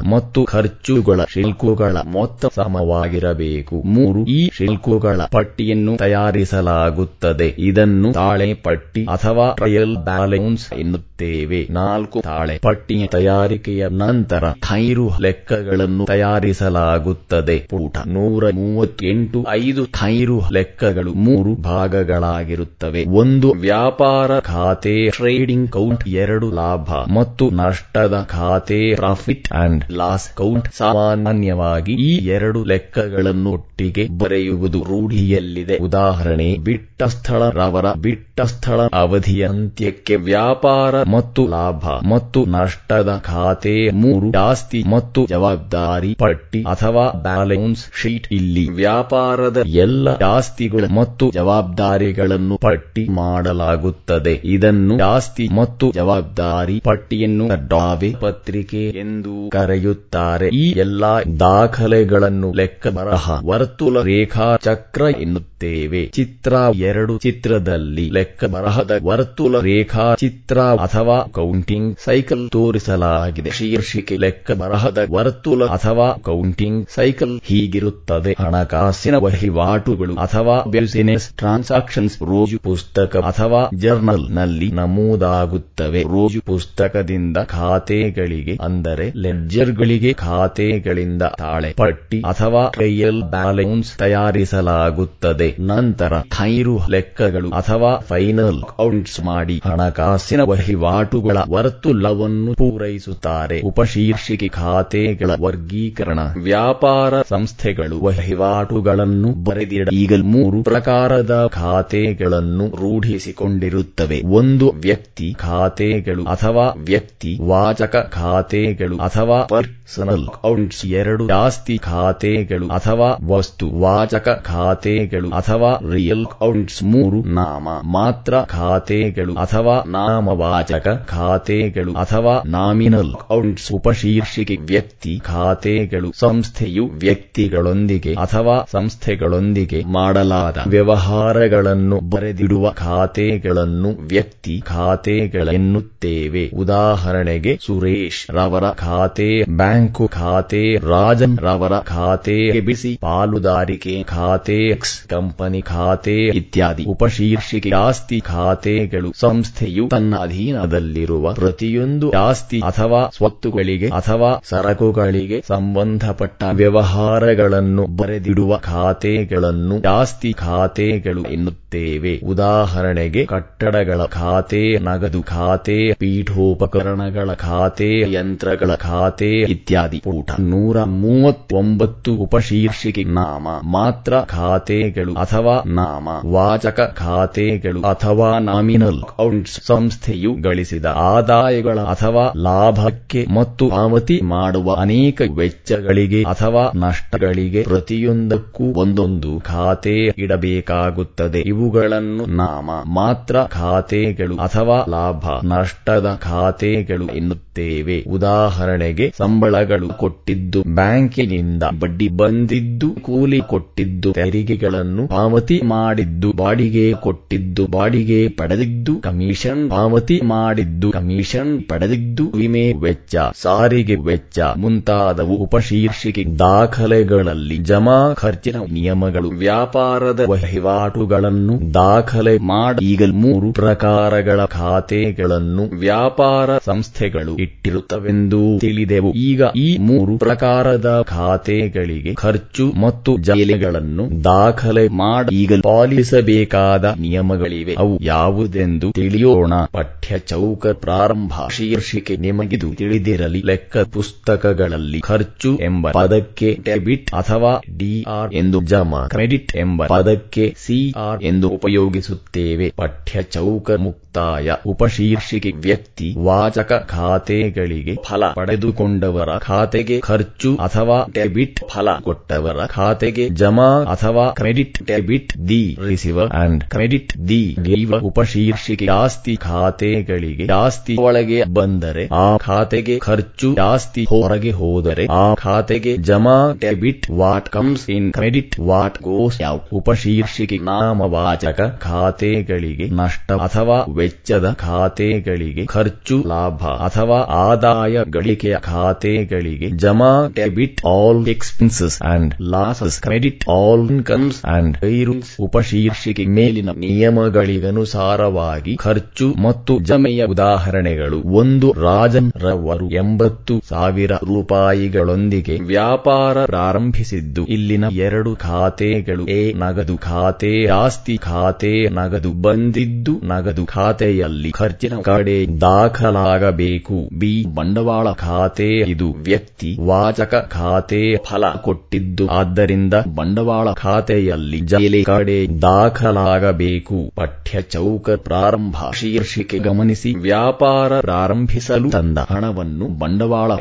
[0.10, 3.82] ಮತ್ತು ಖರ್ಚುಗಳ ಶಿಲ್ಕುಗಳ ಮೊತ್ತ ಸಮವಾಗಿರಬೇಕು.
[3.86, 7.56] ಮೂರು, ಈ ಶಿಲ್ಕುಗಳ ಪಟ್ಟಿಯನ್ನು ತಯಾರಿಸಲಾಗುತ್ತದೆ.
[7.60, 11.68] ಇದನ್ನು ತಾಳೆ ಪಟ್ಟಿ ಅಥವಾ ಟ್ರಯಲ್ ಬ್ಯಾಲೆನ್ಸ್ ಎನ್ನುತ್ತೇವೆ.
[11.70, 17.68] ನಾಲ್ಕು, ತಾಳೆ ಪಟ್ಟಿಯ ತಯಾರಿಕೆಯ ನಂತರ ಖೈರು ಲೆಕ್ಕಗಳನ್ನು ತಯಾರಿಸಲಾಗುತ್ತದೆ.
[17.70, 23.06] ಪೂಟ, ನೂರ ಮೂವತ್ತೆಂಟು, ಐದು ಖೈರು ಲೆಕ್ಕಗಳು ಮೂರು ಭಾಗಗಳಾಗಿರುತ್ತವೆ.
[23.06, 31.94] ಒಂದು, ವ್ಯಾಪಾರ ಖಾತೆ, ಟ್ರೇಡಿಂಗ್ ಕೌಂಟ್, ಎರಡು, ಲಾಭ ಮತ್ತು ನಷ್ಟದ ಖಾತೆ, ಪ್ರಾಫಿಟ್ ಅಂಡ್ ಲಾಸ್ ಕೌಂಟ್ ಸಾಮಾನ್ಯವಾಗಿ
[32.08, 35.78] ಈ ಎರಡು ಲೆಕ್ಕಗಳನ್ನು ಒಟ್ಟಿಗೆ ಬರೆಯುವುದು ರೂಢಿಯಲ್ಲಿದೆ.
[35.88, 44.32] ಉದಾಹರಣೆ ಬಿಟ್ಟ ಸ್ಥಳ ರವರ ಬಿಟ್ಟ ಸ್ಥಳ ಅವಧಿಯ ಅಂತ್ಯಕ್ಕೆ ವ್ಯಾಪಾರ ಮತ್ತು ಲಾಭ ಮತ್ತು ನಷ್ಟದ ಖಾತೆ ಮೂರು,
[44.32, 48.28] ಜಾಸ್ತಿ ಮತ್ತು ಜವಾಬ್ದಾರಿ ಪಟ್ಟಿ ಅಥವಾ ಬ್ಯಾಲೆನ್ಸ್ ಶೀಟ್.
[48.32, 54.36] ಇಲ್ಲಿ ವ್ಯಾಪಾರದ ಎಲ್ಲ ಜಾಸ್ತಿಗಳು ಮತ್ತು ಜವಾಬ್ದಾರಿಗಳನ್ನು ಪಟ್ಟಿ ಮಾಡಲಾಗುತ್ತದೆ.
[54.56, 60.50] ಇದನ್ನು ಜಾಸ್ತಿ ಮತ್ತು ಜವಾಬ್ದಾರಿ ಪಟ್ಟಿಯನ್ನು ಡಾವೆ ಪತ್ರಿಕೆ ಎಂದು ಕರೆಯುತ್ತಾರೆ.
[60.54, 66.06] ಈ ಎಲ್ಲಾ ದಾಖಲೆಗಳನ್ನು ಲೆಕ್ಕ ಬರಹ, ವರ್ತುಲ, ರೇಖಾ ಚಕ್ರ ಎನ್ನುತ್ತೇವೆ.
[66.08, 73.50] ಚಿತ್ರ ಎರಡು ಚಿತ್ರದಲ್ಲಿ ಲೆಕ್ಕ ಬರಹದ ವರ್ತುಲ, ರೇಖಾ ಚಿತ್ರ ಅಥವಾ ಕೌಂಟಿಂಗ್ ಸೈಕಲ್ ತೋರಿಸಲಾಗಿದೆ.
[73.50, 78.34] ಶೀರ್ಷಿಕೆ ಲೆಕ್ಕ ಬರಹದ ವರ್ತುಲ ಅಥವಾ ಕೌಂಟಿಂಗ್ ಸೈಕಲ್ ಹೀಗಿರುತ್ತದೆ.
[78.40, 86.02] ಹಣಕಾಸಿನ ವಹಿವಾಟುಗಳು ಅಥವಾ ಬಿಸಿನೆಸ್ ಟ್ರಾನ್ಸಾಕ್ಷನ್ಸ್ ರೋಜು ಪುಸ್ತಕ ಅಥವಾ ಜರ್ನಲ್ನಲ್ಲಿ ನಮೂದಾಗುತ್ತವೆ.
[86.02, 89.06] ರೋಜು ಪುಸ್ತಕದಿಂದ ಖಾತೆಗಳಿಗೆ, ಅಂದರೆ
[89.38, 95.56] ಲೆಡ್ಜರ್ಗಳಿಗೆ ಖಾತೆಗಳಿಂದ ತಾಳೆ ಪಟ್ಟಿ ಅಥವಾ ಟ್ರಯಲ್ ಬ್ಯಾಲೆನ್ಸ್ ತಯಾರಿಸಲಾಗುತ್ತದೆ.
[95.60, 103.62] ನಂತರ ಖೈರು ಲೆಕ್ಕಗಳು ಅಥವಾ ಫೈನಲ್ ಅಕೌಂಟ್ಸ್ ಮಾಡಿ ಹಣಕಾಸಿನ ವಹಿವಾಟುಗಳ ವರ್ತುಲವನ್ನು ಪೂರೈಸುತ್ತಾರೆ.
[103.62, 114.20] ಉಪಶೀರ್ಷಿಕೆ ಖಾತೆಗಳ ವರ್ಗೀಕರಣ ವ್ಯಾಪಾರ ಸಂಸ್ಥೆಗಳು ವಹಿವಾಟುಗಳನ್ನು ಬರೆದಿಡ ಈಗ ಮೂರು ಪ್ರಕಾರದ ಖಾತೆಗಳನ್ನು ರೂಢಿಸಿಕೊಂಡಿರುತ್ತವೆ.
[114.40, 123.08] ಒಂದು ವ್ಯಕ್ತಿ ಖಾತೆಗಳು ಅಥವಾ ವ್ಯಕ್ತಿ ವಾಚಕ ಖಾತೆಗಳು ಅಥವಾ ಅಥವಾ ಪರ್ಸನಲ್ ಅಕೌಂಟ್ಸ್ ಎರಡು ಜಾಸ್ತಿ ಖಾತೆಗಳು ಅಥವಾ
[123.28, 133.12] ವಸ್ತು ವಾಚಕ ಖಾತೆಗಳು ಅಥವಾ ರಿಯಲ್ ಅಕೌಂಟ್ಸ್ ಮೂರು ನಾಮ ಮಾತ್ರ ಖಾತೆಗಳು ಅಥವಾ ನಾಮವಾಚಕ ಖಾತೆಗಳು ಅಥವಾ ನಾಮಿನಲ್
[133.20, 146.44] ಅಕೌಂಟ್ಸ್ ಉಪಶೀರ್ಷಿಕೆ ವ್ಯಕ್ತಿ ಖಾತೆಗಳು ಸಂಸ್ಥೆಯು ವ್ಯಕ್ತಿಗಳೊಂದಿಗೆ ಅಥವಾ ಸಂಸ್ಥೆಗಳೊಂದಿಗೆ ಮಾಡಲಾದ ವ್ಯವಹಾರಗಳನ್ನು ಬರೆದಿಡುವ ಖಾತೆಗಳನ್ನು ವ್ಯಕ್ತಿ ಖಾತೆಗಳೆನ್ನುತ್ತೇವೆ.
[146.54, 149.17] ಉದಾಹರಣೆಗೆ ಸುರೇಶ್ ರವರ ಖಾತೆ
[149.50, 159.12] ಬ್ಯಾಂಕು ಖಾತೆ, ರಾಜನ್ ರವರ ಖಾತೆ ಬಿಸಿ ಪಾಲುದಾರಿಕೆ ಖಾತೆ, ಎಕ್ಸ್ ಕಂಪನಿ ಖಾತೆ ಇತ್ಯಾದಿ ಉಪಶೀರ್ಷಿಕೆ ಆಸ್ತಿ ಖಾತೆಗಳು
[159.16, 171.24] ಸಂಸ್ಥೆಯು ತನ್ನ ಅಧೀನದಲ್ಲಿರುವ ಪ್ರತಿಯೊಂದು ಆಸ್ತಿ ಅಥವಾ ಸ್ವತ್ತುಗಳಿಗೆ ಅಥವಾ ಸರಕುಗಳಿಗೆ ಸಂಬಂಧಪಟ್ಟ ವ್ಯವಹಾರಗಳನ್ನು ಬರೆದಿಡುವ ಖಾತೆಗಳನ್ನು ಆಸ್ತಿ ಖಾತೆಗಳು
[171.24, 172.20] ಎನ್ನುತ್ತೇವೆ.
[172.24, 179.07] ಉದಾಹರಣೆಗೆ, ಕಟ್ಟಡಗಳ ಖಾತೆ, ನಗದು ಖಾತೆ, ಪೀಠೋಪಕರಣಗಳ ಖಾತೆ, ಯಂತ್ರಗಳ ಖಾತೆ
[179.50, 180.02] ಇತ್ಯಾದಿ.
[180.08, 180.32] ಊಟ.
[180.40, 183.04] ನೂರ ಮೂವತ್ತೊಂಬತ್ತು ಉಪಶೀರ್ಷಿಕೆ.
[183.04, 193.26] ನಾಮ ಮಾತ್ರ ಖಾತೆಗಳು ಅಥವಾ ನಾಮ ವಾಚಕ ಖಾತೆಗಳು ಅಥವಾ ನಾಮಿನಲ್ ಅಕೌಂಟ್ಸ್ ಸಂಸ್ಥೆಯು ಗಳಿಸಿದ ಆದಾಯಗಳ ಅಥವಾ ಲಾಭಕ್ಕೆ
[193.34, 201.40] ಮತ್ತು ಪಾವತಿ ಮಾಡುವ ಅನೇಕ ವೆಚ್ಚಗಳಿಗೆ ಅಥವಾ ನಷ್ಟಗಳಿಗೆ ಪ್ರತಿಯೊಂದಕ್ಕೂ ಒಂದೊಂದು ಖಾತೆ ಇಡಬೇಕಾಗುತ್ತದೆ.
[201.40, 208.04] ಇವುಗಳನ್ನು ನಾಮ ಮಾತ್ರ ಖಾತೆಗಳು ಅಥವಾ ಲಾಭ ನಷ್ಟದ ಖಾತೆಗಳು ಎನ್ನುತ್ತೇವೆ.
[208.10, 219.00] ಉದಾಹರಣೆಗೆ ಸಂಬಳಗಳು ಕೊಟ್ಟಿದ್ದು, ಬ್ಯಾಂಕಿನಿಂದ ಬಡ್ಡಿ ಬಂದಿದ್ದು, ಕೂಲಿ ಕೊಟ್ಟಿದ್ದು, ತೆರಿಗೆಗಳನ್ನು ಪಾವತಿ ಮಾಡಿದ್ದು, ಬಾಡಿಗೆ ಕೊಟ್ಟಿದ್ದು, ಬಾಡಿಗೆ ಪಡೆದಿದ್ದು,
[219.00, 229.30] ಕಮಿಷನ್ ಪಾವತಿ ಮಾಡಿದ್ದು, ಕಮಿಷನ್ ಪಡೆದಿದ್ದು, ವಿಮೆ ವೆಚ್ಚ, ಸಾರಿಗೆ ವೆಚ್ಚ ಮುಂತಾದವು ಉಪಶೀರ್ಷಿಕೆ ದಾಖಲೆಗಳಲ್ಲಿ ಜಮಾ ಖರ್ಚಿನ ನಿಯಮಗಳು,
[229.38, 238.42] ವ್ಯಾಪಾರದ ವಹಿವಾಟುಗಳನ್ನು ದಾಖಲೆ ಮಾಡಿ, ಈಗ ಮೂರು ಪ್ರಕಾರಗಳ ಖಾತೆಗಳನ್ನು ವ್ಯಾಪಾರ ಸಂಸ್ಥೆಗಳು ಇಟ್ಟಿರುತ್ತವೆಂದು
[238.78, 247.74] ತಿಳಿದೆವು ಈಗ ಈ ಮೂರು ಪ್ರಕಾರದ ಖಾತೆಗಳಿಗೆ ಖರ್ಚು ಮತ್ತು ಜಲೆಗಳನ್ನು ದಾಖಲೆ ಮಾಡಿ ಈಗ ಪಾಲಿಸಬೇಕಾದ ನಿಯಮಗಳಿವೆ.
[247.78, 249.54] ಅವು ಯಾವುದೆಂದು ತಿಳಿಯೋಣ.
[249.72, 251.34] ಪಠ್ಯ ಚೌಕ ಪ್ರಾರಂಭ.
[251.52, 253.42] ಶೀರ್ಷಿಕೆ ನಿಮಗಿದು ತಿಳಿದಿರಲಿ.
[253.46, 261.50] ಲೆಕ್ಕ ಪುಸ್ತಕಗಳಲ್ಲಿ ಖರ್ಚು ಎಂಬ ಪದಕ್ಕೆ ಡೆಬಿಟ್ ಅಥವಾ ಡಿಆರ್ ಎಂದು ಜಮಾ ಕ್ರೆಡಿಟ್ ಎಂಬ ಪದಕ್ಕೆ ಸಿಆರ್ ಎಂದು
[261.50, 262.68] ಉಪಯೋಗಿಸುತ್ತೇವೆ.
[262.78, 263.72] ಪಠ್ಯ ಚೌಕ
[264.20, 273.68] ಮುಕ್ತಾಯ ಉಪಶೀರ್ಷಿಕೆ ವ್ಯಕ್ತಿ ವಾಚಕ ಖಾತೆಗಳಿಗೆ ಫಲ ಪಡೆದುಕೊಂಡವರ ಖಾತೆಗೆ ಖರ್ಚು ಅಥವಾ ಡೆಬಿಟ್ ಫಲ ಕೊಟ್ಟವರ ಖಾತೆಗೆ ಜಮಾ
[273.94, 282.06] ಅಥವಾ credit debit the receiver and credit the giver ಉಪಶೀರ್ಷಿಕೆ ಆಸ್ತಿ ಖಾತೆಗಳಿಗೆ ಆಸ್ತಿ ಒಳಗೆ ಬಂದರೆ
[282.18, 289.00] ಆ ಖಾತೆಗೆ ಖರ್ಚು ಜಾಸ್ತಿ ಹೊರಗೆ ಹೋದರೆ ಆ ಖಾತೆಗೆ ಜಮಾ debit what comes in credit what
[289.10, 291.54] goes out ಉಪಶೀರ್ಷಿಕೆ ನಾಮವಾಚಕ
[291.88, 293.78] ಖಾತೆಗಳಿಗೆ ನಷ್ಟ ಅಥವಾ
[294.08, 297.18] ವೆಚ್ಚದ ಖಾತೆಗಳಿಗೆ ಖರ್ಚು, ಲಾಭ ಅಥವಾ
[297.48, 306.26] ಆದಾಯ ಗಳಿಕೆಯ ಖಾತೆಗಳಿಗೆ ಜಮಾ debit all expenses and losses credit all incomes and ಐರುಸ್ ಉಪಶೀರ್ಷಿಕೆ
[306.38, 311.20] ಮೇಲಿನ ನಿಯಮಗಳಿಗನುಸಾರವಾಗಿ ಖರ್ಚು ಮತ್ತು ಜಮೆಯ ಉದಾಹರಣೆಗಳು.
[311.38, 317.46] ಒಂದು ರಾಜನ್ ರವರು ಎಂಬತ್ತು ಸಾವಿರ ರೂಪಾಯಿಗಳೊಂದಿಗೆ ವ್ಯಾಪಾರ ಪ್ರಾರಂಭಿಸಿದ್ದು.
[317.46, 323.66] ಇಲ್ಲಿನ ಎರಡು ಖಾತೆಗಳು ಎ, ನಗದು ಖಾತೆ ಆಸ್ತಿ ಖಾತೆ, ನಗದು ಬಂದಿದ್ದು, ನಗದು
[323.98, 327.10] ಖಾತೆಯಲ್ಲಿ ಖರ್ಚಿನ ಕಡೆ ದಾಖಲಾಗಬೇಕು.
[327.20, 327.46] ಬಿ.
[327.56, 332.28] ಬಂಡವಾಳ ಖಾತೆ, ಇದು ವ್ಯಕ್ತಿ ವಾಚಕ ಖಾತೆ ಫಲ ಕೊಟ್ಟಿದ್ದು.
[332.28, 337.12] ಆದ್ದರಿಂದ ಬಂಡವಾಳ ಖಾತೆಯಲ್ಲಿ ಜೈಲೆ ಕಡೆ ದಾಖಲಾಗಬೇಕು.
[337.16, 340.16] ಪಠ್ಯ ಚೌಕ ಪ್ರಾರಂಭ ಶೀರ್ಷಿಕೆ ಗಮನಿಸಿ.
[340.16, 343.52] ವ್ಯಾಪಾರ ಪ್ರಾರಂಭಿಸಲು ತಂದ ಹಣವನ್ನು ಬಂಡವಾಳ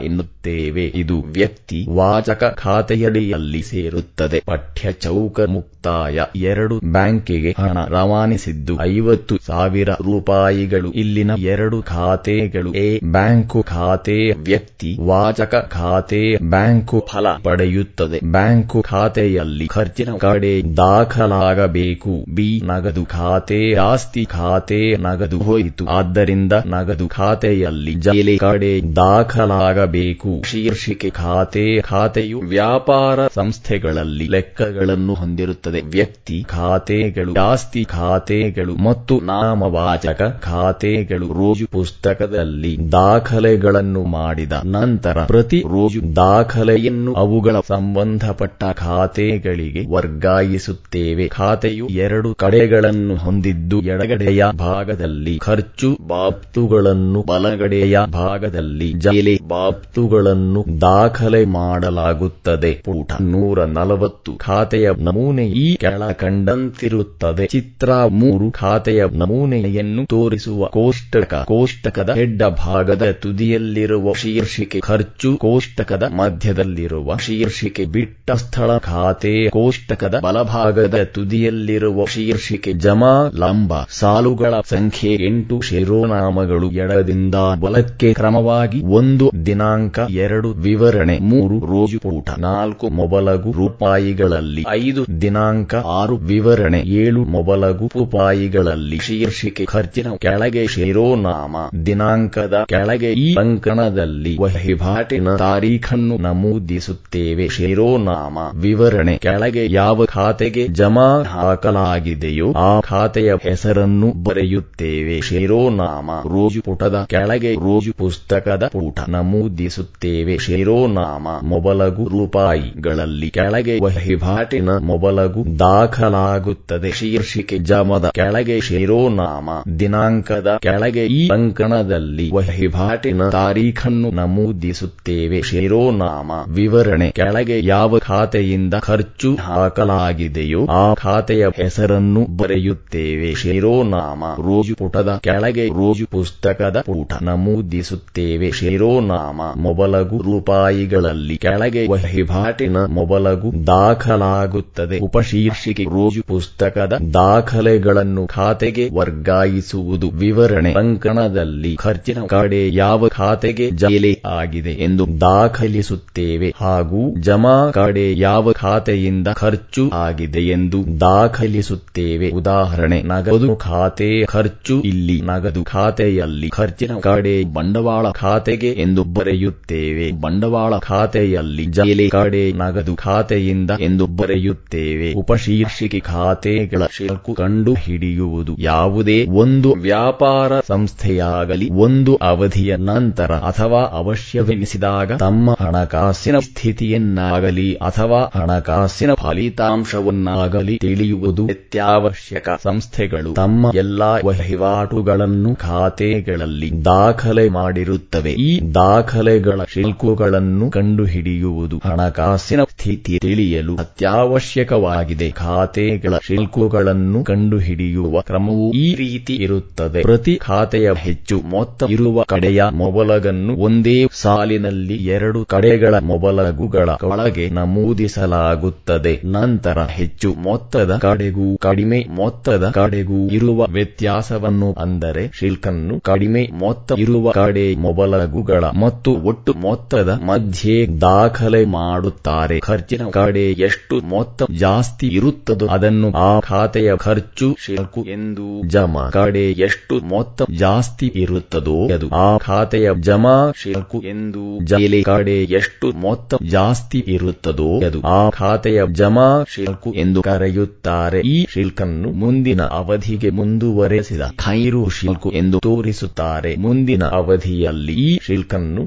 [0.46, 4.42] ಎನ್ನುತ್ತೇವೆ ಇದು ವ್ಯಕ್ತಿ ವಾಚಕ ಖಾತೆಯಡಿಯಲ್ಲಿ ಸೇರುತ್ತದೆ.
[4.46, 10.92] ಪಠ್ಯ ಚೌಕ ಮುಕ್ತಾಯ ಎರಡು ಬ್ಯಾಂಕಿಗೆ ಹಣ ರವಾನಿಸಿದ್ದು ಐವತ್ತು ಸಾವಿರ ರೂಪಾಯಿಗಳು.
[10.92, 12.72] ಇಲ್ಲಿನ ಎರಡು ಖಾತೆಗಳು.
[12.74, 18.20] ಎ ಬ್ಯಾಂಕು ಖಾತೆ ವ್ಯಕ್ತಿ ವಾಚಕ ಖಾತೆ ಬ್ಯಾಂಕು ಫಲ ಪಡೆಯುತ್ತದೆ.
[18.30, 22.24] ಬ್ಯಾಂಕು ಖಾತೆಯಲ್ಲಿ ಖರ್ಚಿನ ಕಡೆ ದಾಖಲಾಗಬೇಕು.
[22.34, 25.86] ಬಿ ನಗದು ಖಾತೆ, ಆಸ್ತಿ ಖಾತೆ ನಗದು ಹೋಯಿತು.
[25.86, 30.35] ಆದ್ದರಿಂದ ನಗದು ಖಾತೆಯಲ್ಲಿ ಜೈಲಿ ಕಡೆ ದಾಖಲಾಗಬೇಕು.
[30.44, 35.80] ಶೀರ್ಷಿಕೆ ಖಾತೆ, ಖಾತೆಯು ವ್ಯಾಪಾರ ಸಂಸ್ಥೆಗಳಲ್ಲಿ ಲೆಕ್ಕಗಳನ್ನು ಹೊಂದಿರುತ್ತದೆ.
[35.80, 47.14] ವ್ಯಕ್ತಿ ಖಾತೆಗಳು ಆಸ್ತಿ ಖಾತೆಗಳು ಮತ್ತು ನಾಮವಾಚಕ ಖಾತೆಗಳು ರೋಜು ಪುಸ್ತಕದಲ್ಲಿ ದಾಖಲೆಗಳನ್ನು ಮಾಡಿದ ನಂತರ ಪ್ರತಿ ರೋಜು ದಾಖಲೆಯನ್ನು
[47.14, 51.28] ಅವುಗಳ ಸಂಬಂಧಪಟ್ಟ ಖಾತೆಗಳಿಗೆ ವರ್ಗಾಯಿಸುತ್ತೇವೆ.
[51.28, 62.82] ಖಾತೆಯು ಎರಡು ಕಡೆಗಳನ್ನು ಹೊಂದಿದ್ದು, ಎಡಗಡೆಯ ಭಾಗದಲ್ಲಿ ಖರ್ಚು ಬಾಪ್ತುಗಳನ್ನು, ಬಲಗಡೆಯ ಭಾಗದಲ್ಲಿ ಜೈಲೆ ಬಾಬ್ತುಗಳನ್ನು ಖಾತೆಗಳನ್ನು ದಾಖಲೆ ಮಾಡಲಾಗುತ್ತದೆ.
[62.84, 67.46] ಪುಟ ನೂರ ನಲವತ್ತು ಖಾತೆಯ ನಮೂನೆ ಈ ಕೆಳ ಕಂಡಂತಿರುತ್ತದೆ.
[67.46, 68.50] ಚಿತ್ರ ಮೂರು.
[68.50, 71.34] ಖಾತೆಯ ನಮೂನೆಯನ್ನು ತೋರಿಸುವ ಕೋಷ್ಟಕ.
[71.34, 75.36] ಕೋಷ್ಟಕದ ಹೆಡ್ಡ ಭಾಗದ ತುದಿಯಲ್ಲಿರುವ ಶೀರ್ಷಿಕೆ ಖರ್ಚು.
[75.36, 78.78] ಕೋಷ್ಟಕದ ಮಧ್ಯದಲ್ಲಿರುವ ಶೀರ್ಷಿಕೆ ಬಿಟ್ಟ ಸ್ಥಳ.
[78.78, 83.30] ಖಾತೆ ಕೋಷ್ಟಕದ ಬಲಭಾಗದ ತುದಿಯಲ್ಲಿರುವ ಶೀರ್ಷಿಕೆ ಜಮಾ.
[83.34, 85.60] ಲಂಬ ಸಾಲುಗಳ ಸಂಖ್ಯೆ ಎಂಟು.
[85.60, 95.20] ಶಿರೋನಾಮಗಳು ಎಡದಿಂದ ಬಲಕ್ಕೆ ಕ್ರಮವಾಗಿ ಒಂದು ದಿನಾಂಕ ಎರಡು ವಿವರಣೆ, ಮೂರು ರೋಜು ಊಟ ನಾಲ್ಕು ಮೊಬಲಗು ರೂಪಾಯಿಗಳಲ್ಲಿ, ಐದು
[95.20, 105.36] ದಿನಾಂಕ, ಆರು ವಿವರಣೆ, ಏಳು ಮೊಬಲಗು ರೂಪಾಯಿಗಳಲ್ಲಿ, ಶೀರ್ಷಿಕೆ, ಖರ್ಚಿನ ಕೆಳಗೆ ಶಿರೋನಾಮ, ದಿನಾಂಕದ ಕೆಳಗೆ ಈ ಅಂಕಣದಲ್ಲಿ ವಹಿವಾಟಿನ
[105.36, 107.48] ತಾರೀಖನ್ನು ನಮೂದಿಸುತ್ತೇವೆ.
[107.48, 115.20] ಶಿರೋನಾಮ, ವಿವರಣೆ ಕೆಳಗೆ ಯಾವ ಖಾತೆಗೆ ಜಮಾ ಹಾಕಲಾಗಿದೆಯೋ ಆ ಖಾತೆಯ ಹೆಸರನ್ನು ಬರೆಯುತ್ತೇವೆ.
[115.20, 119.95] ಶಿರೋನಾಮ, ರೋಜು ಪುಟದ ಕೆಳಗೆ ರೋಜು ಪುಸ್ತಕದ ಪುಟ ನಮೂದಿಸುತ್ತೇವೆ.
[120.38, 126.92] ಶಿರೋನಾಮ ಮೊಬಲಗು ರೂಪಾಯಿಗಳಲ್ಲಿ ಕೆಳಗೆ ವಹಿವಾಟಿನ ಮೊಬಲಗು ದಾಖಲಾಗುತ್ತದೆ.
[126.92, 135.42] ಶೀರ್ಷಿಕೆ ಜಮದ ಕೆಳಗೆ ಶಿರೋನಾಮ ದಿನಾಂಕದ ಕೆಳಗೆ ಈ ಅಂಕಣದಲ್ಲಿ ವಹಿವಾಟಿನ ತಾರೀಖನ್ನು ನಮೂದಿಸುತ್ತೇವೆ.
[135.42, 143.34] ಶಿರೋನಾಮ ವಿವರಣೆ ಕೆಳಗೆ ಯಾವ ಖಾತೆಯಿಂದ ಖರ್ಚು ಹಾಕಲಾಗಿದೆಯೋ ಆ ಖಾತೆಯ ಹೆಸರನ್ನು ಬರೆಯುತ್ತೇವೆ.
[143.34, 148.50] ಶಿರೋನಾಮ ರೋಜು ಪುಟದ ಕೆಳಗೆ ರೋಜು ಪುಸ್ತಕದ ಪುಟ ನಮೂದಿಸುತ್ತೇವೆ.
[148.50, 149.40] ಶಿರೋನಾಮ
[149.86, 154.98] ಮೊಬಲಗು ರೂಪಾಯಿಗಳಲ್ಲಿ ಕೆಳಗೆ ವಹಿವಾಟಿನ ಮೊಬಲಗು ದಾಖಲಾಗುತ್ತದೆ.
[154.98, 165.06] ಉಪಶೀರ್ಷಿಕೆ ರೋಜು ಪುಸ್ತಕದ ದಾಖಲೆಗಳನ್ನು ಖಾತೆಗೆ ವರ್ಗಾಯಿಸುವುದು ವಿವರಣೆ ಅಂಕಣದಲ್ಲಿ ಖರ್ಚಿನ ಕಡೆ ಯಾವ ಖಾತೆಗೆ ಜಲೆ ಆಗಿದೆ ಎಂದು
[165.20, 172.30] ದಾಖಲಿಸುತ್ತೇವೆ ಹಾಗೂ ಜಮಾ ಕಡೆ ಯಾವ ಖಾತೆಯಿಂದ ಖರ್ಚು ಆಗಿದೆ ಎಂದು ದಾಖಲಿಸುತ್ತೇವೆ.
[172.30, 179.75] ಉದಾಹರಣೆ, ನಗದು ಖಾತೆ ಖರ್ಚು ಇಲ್ಲಿ ನಗದು ಖಾತೆಯಲ್ಲಿ ಖರ್ಚಿನ ಕಡೆ ಬಂಡವಾಳ ಖಾತೆಗೆ ಎಂದು ಬರೆಯುತ್ತೇವೆ.
[180.20, 185.12] ಬಂಡವಾಳ ಖಾತೆಯಲ್ಲಿ ಜೈಲಿ ಕಡೆ ನಗದು ಖಾತೆಯಿಂದ ಎಂದು ಬರೆಯುತ್ತೇವೆ.
[185.12, 195.56] ಉಪಶೀರ್ಷಿಕೆ ಖಾತೆಗಳ ಶಿಲ್ಕು ಕಂಡು ಹಿಡಿಯುವುದು ಯಾವುದೇ ಒಂದು ವ್ಯಾಪಾರ ಸಂಸ್ಥೆಯಾಗಲಿ, ಒಂದು ಅವಧಿಯ ನಂತರ ಅಥವಾ ಅವಶ್ಯವೆನಿಸಿದಾಗ ತಮ್ಮ
[195.60, 202.48] ಹಣಕಾಸಿನ ಸ್ಥಿತಿಯನ್ನಾಗಲಿ ಅಥವಾ ಹಣಕಾಸಿನ ಫಲಿತಾಂಶವನ್ನಾಗಲಿ ತಿಳಿಯುವುದು ಅತ್ಯಾವಶ್ಯಕ.
[202.62, 208.32] ಸಂಸ್ಥೆಗಳು ತಮ್ಮ ಎಲ್ಲಾ ವಹಿವಾಟುಗಳನ್ನು ಖಾತೆಗಳಲ್ಲಿ ದಾಖಲೆ ಮಾಡಿರುತ್ತವೆ.
[208.32, 215.30] ಈ ದಾಖಲೆಗಳ ಶಿಲ್ಕುಗಳನ್ನು ಕಂಡುಹಿಡಿಯುವುದು ಹಣಕಾಸಿನ ಸ್ಥಿತಿ ತಿಳಿಯಲು ಅತ್ಯವಶ್ಯಕವಾಗಿದೆ.
[215.30, 220.02] ಖಾತೆಗಳ ಶಿಲ್ಕುಗಳನ್ನು ಕಂಡುಹಿಡಿಯುವ ಕ್ರಮವು ಈ ರೀತಿ ಇರುತ್ತದೆ.
[220.02, 229.20] ಪ್ರತಿ ಖಾತೆಯ ಹೆಚ್ಚು ಮೊತ್ತ ಇರುವ ಕಡೆಯ ಮೊಬಲಗನ್ನು ಒಂದೇ ಸಾಲಿನಲ್ಲಿ ಎರಡು ಕಡೆಗಳ ಮೊಬಲಗುಗಳ ಒಳಗೆ ನಮೂದಿಸಲಾಗುತ್ತದೆ.
[229.32, 237.74] ನಂತರ ಹೆಚ್ಚು ಮೊತ್ತದ ಕಡೆಗೂ ಕಡಿಮೆ ಮೊತ್ತದ ಕಡೆಗೂ ಇರುವ ವ್ಯತ್ಯಾಸವನ್ನು ಅಂದರೆ ಶಿಲ್ಕನ್ನು ಕಡಿಮೆ ಮೊತ್ತ ಇರುವ ಕಡೆ
[237.76, 242.58] ಮೊಬಲಗುಗಳ ಮತ್ತು ಒಟ್ಟು ಮೊತ್ತದ ಮಧ್ಯೆ ದಾಖಲೆ ಮಾಡುತ್ತಾರೆ.
[242.60, 249.04] ಖರ್ಚಿನ ಕಡೆ ಎಷ್ಟು ಮೊತ್ತ ಜಾಸ್ತಿ ಇರುತ್ತದೋ ಅದನ್ನು ಆ ಖಾತೆಯ ಖರ್ಚು ಶಿಲ್ಕು ಎಂದು ಜಮಾ.
[249.10, 256.34] ಕಡೆ ಎಷ್ಟು ಮೊತ್ತ ಜಾಸ್ತಿ ಇರುತ್ತದೋ ಅದು ಆ ಖಾತೆಯ ಜಮಾ ಶಿಲ್ಕು ಎಂದು ಜೈಲೆ ಕಡೆ ಎಷ್ಟು ಮೊತ್ತ
[256.50, 261.20] ಜಾಸ್ತಿ ಇರುತ್ತದೋ ಅದು ಆ ಖಾತೆಯ ಜಮಾ ಶಿಲ್ಕು ಎಂದು ಕರೆಯುತ್ತಾರೆ.
[261.26, 266.52] ಈ ಶಿಲ್ಕನ್ನು ಮುಂದಿನ ಅವಧಿಗೆ ಮುಂದುವರೆಸಿದ ಖೈರು ಶಿಲ್ಕು ಎಂದು ತೋರಿಸುತ್ತಾರೆ.
[266.58, 268.82] ಮುಂದಿನ ಅವಧಿಯಲ್ಲಿ ಈ ಶಿಲ್ಕನ್ನು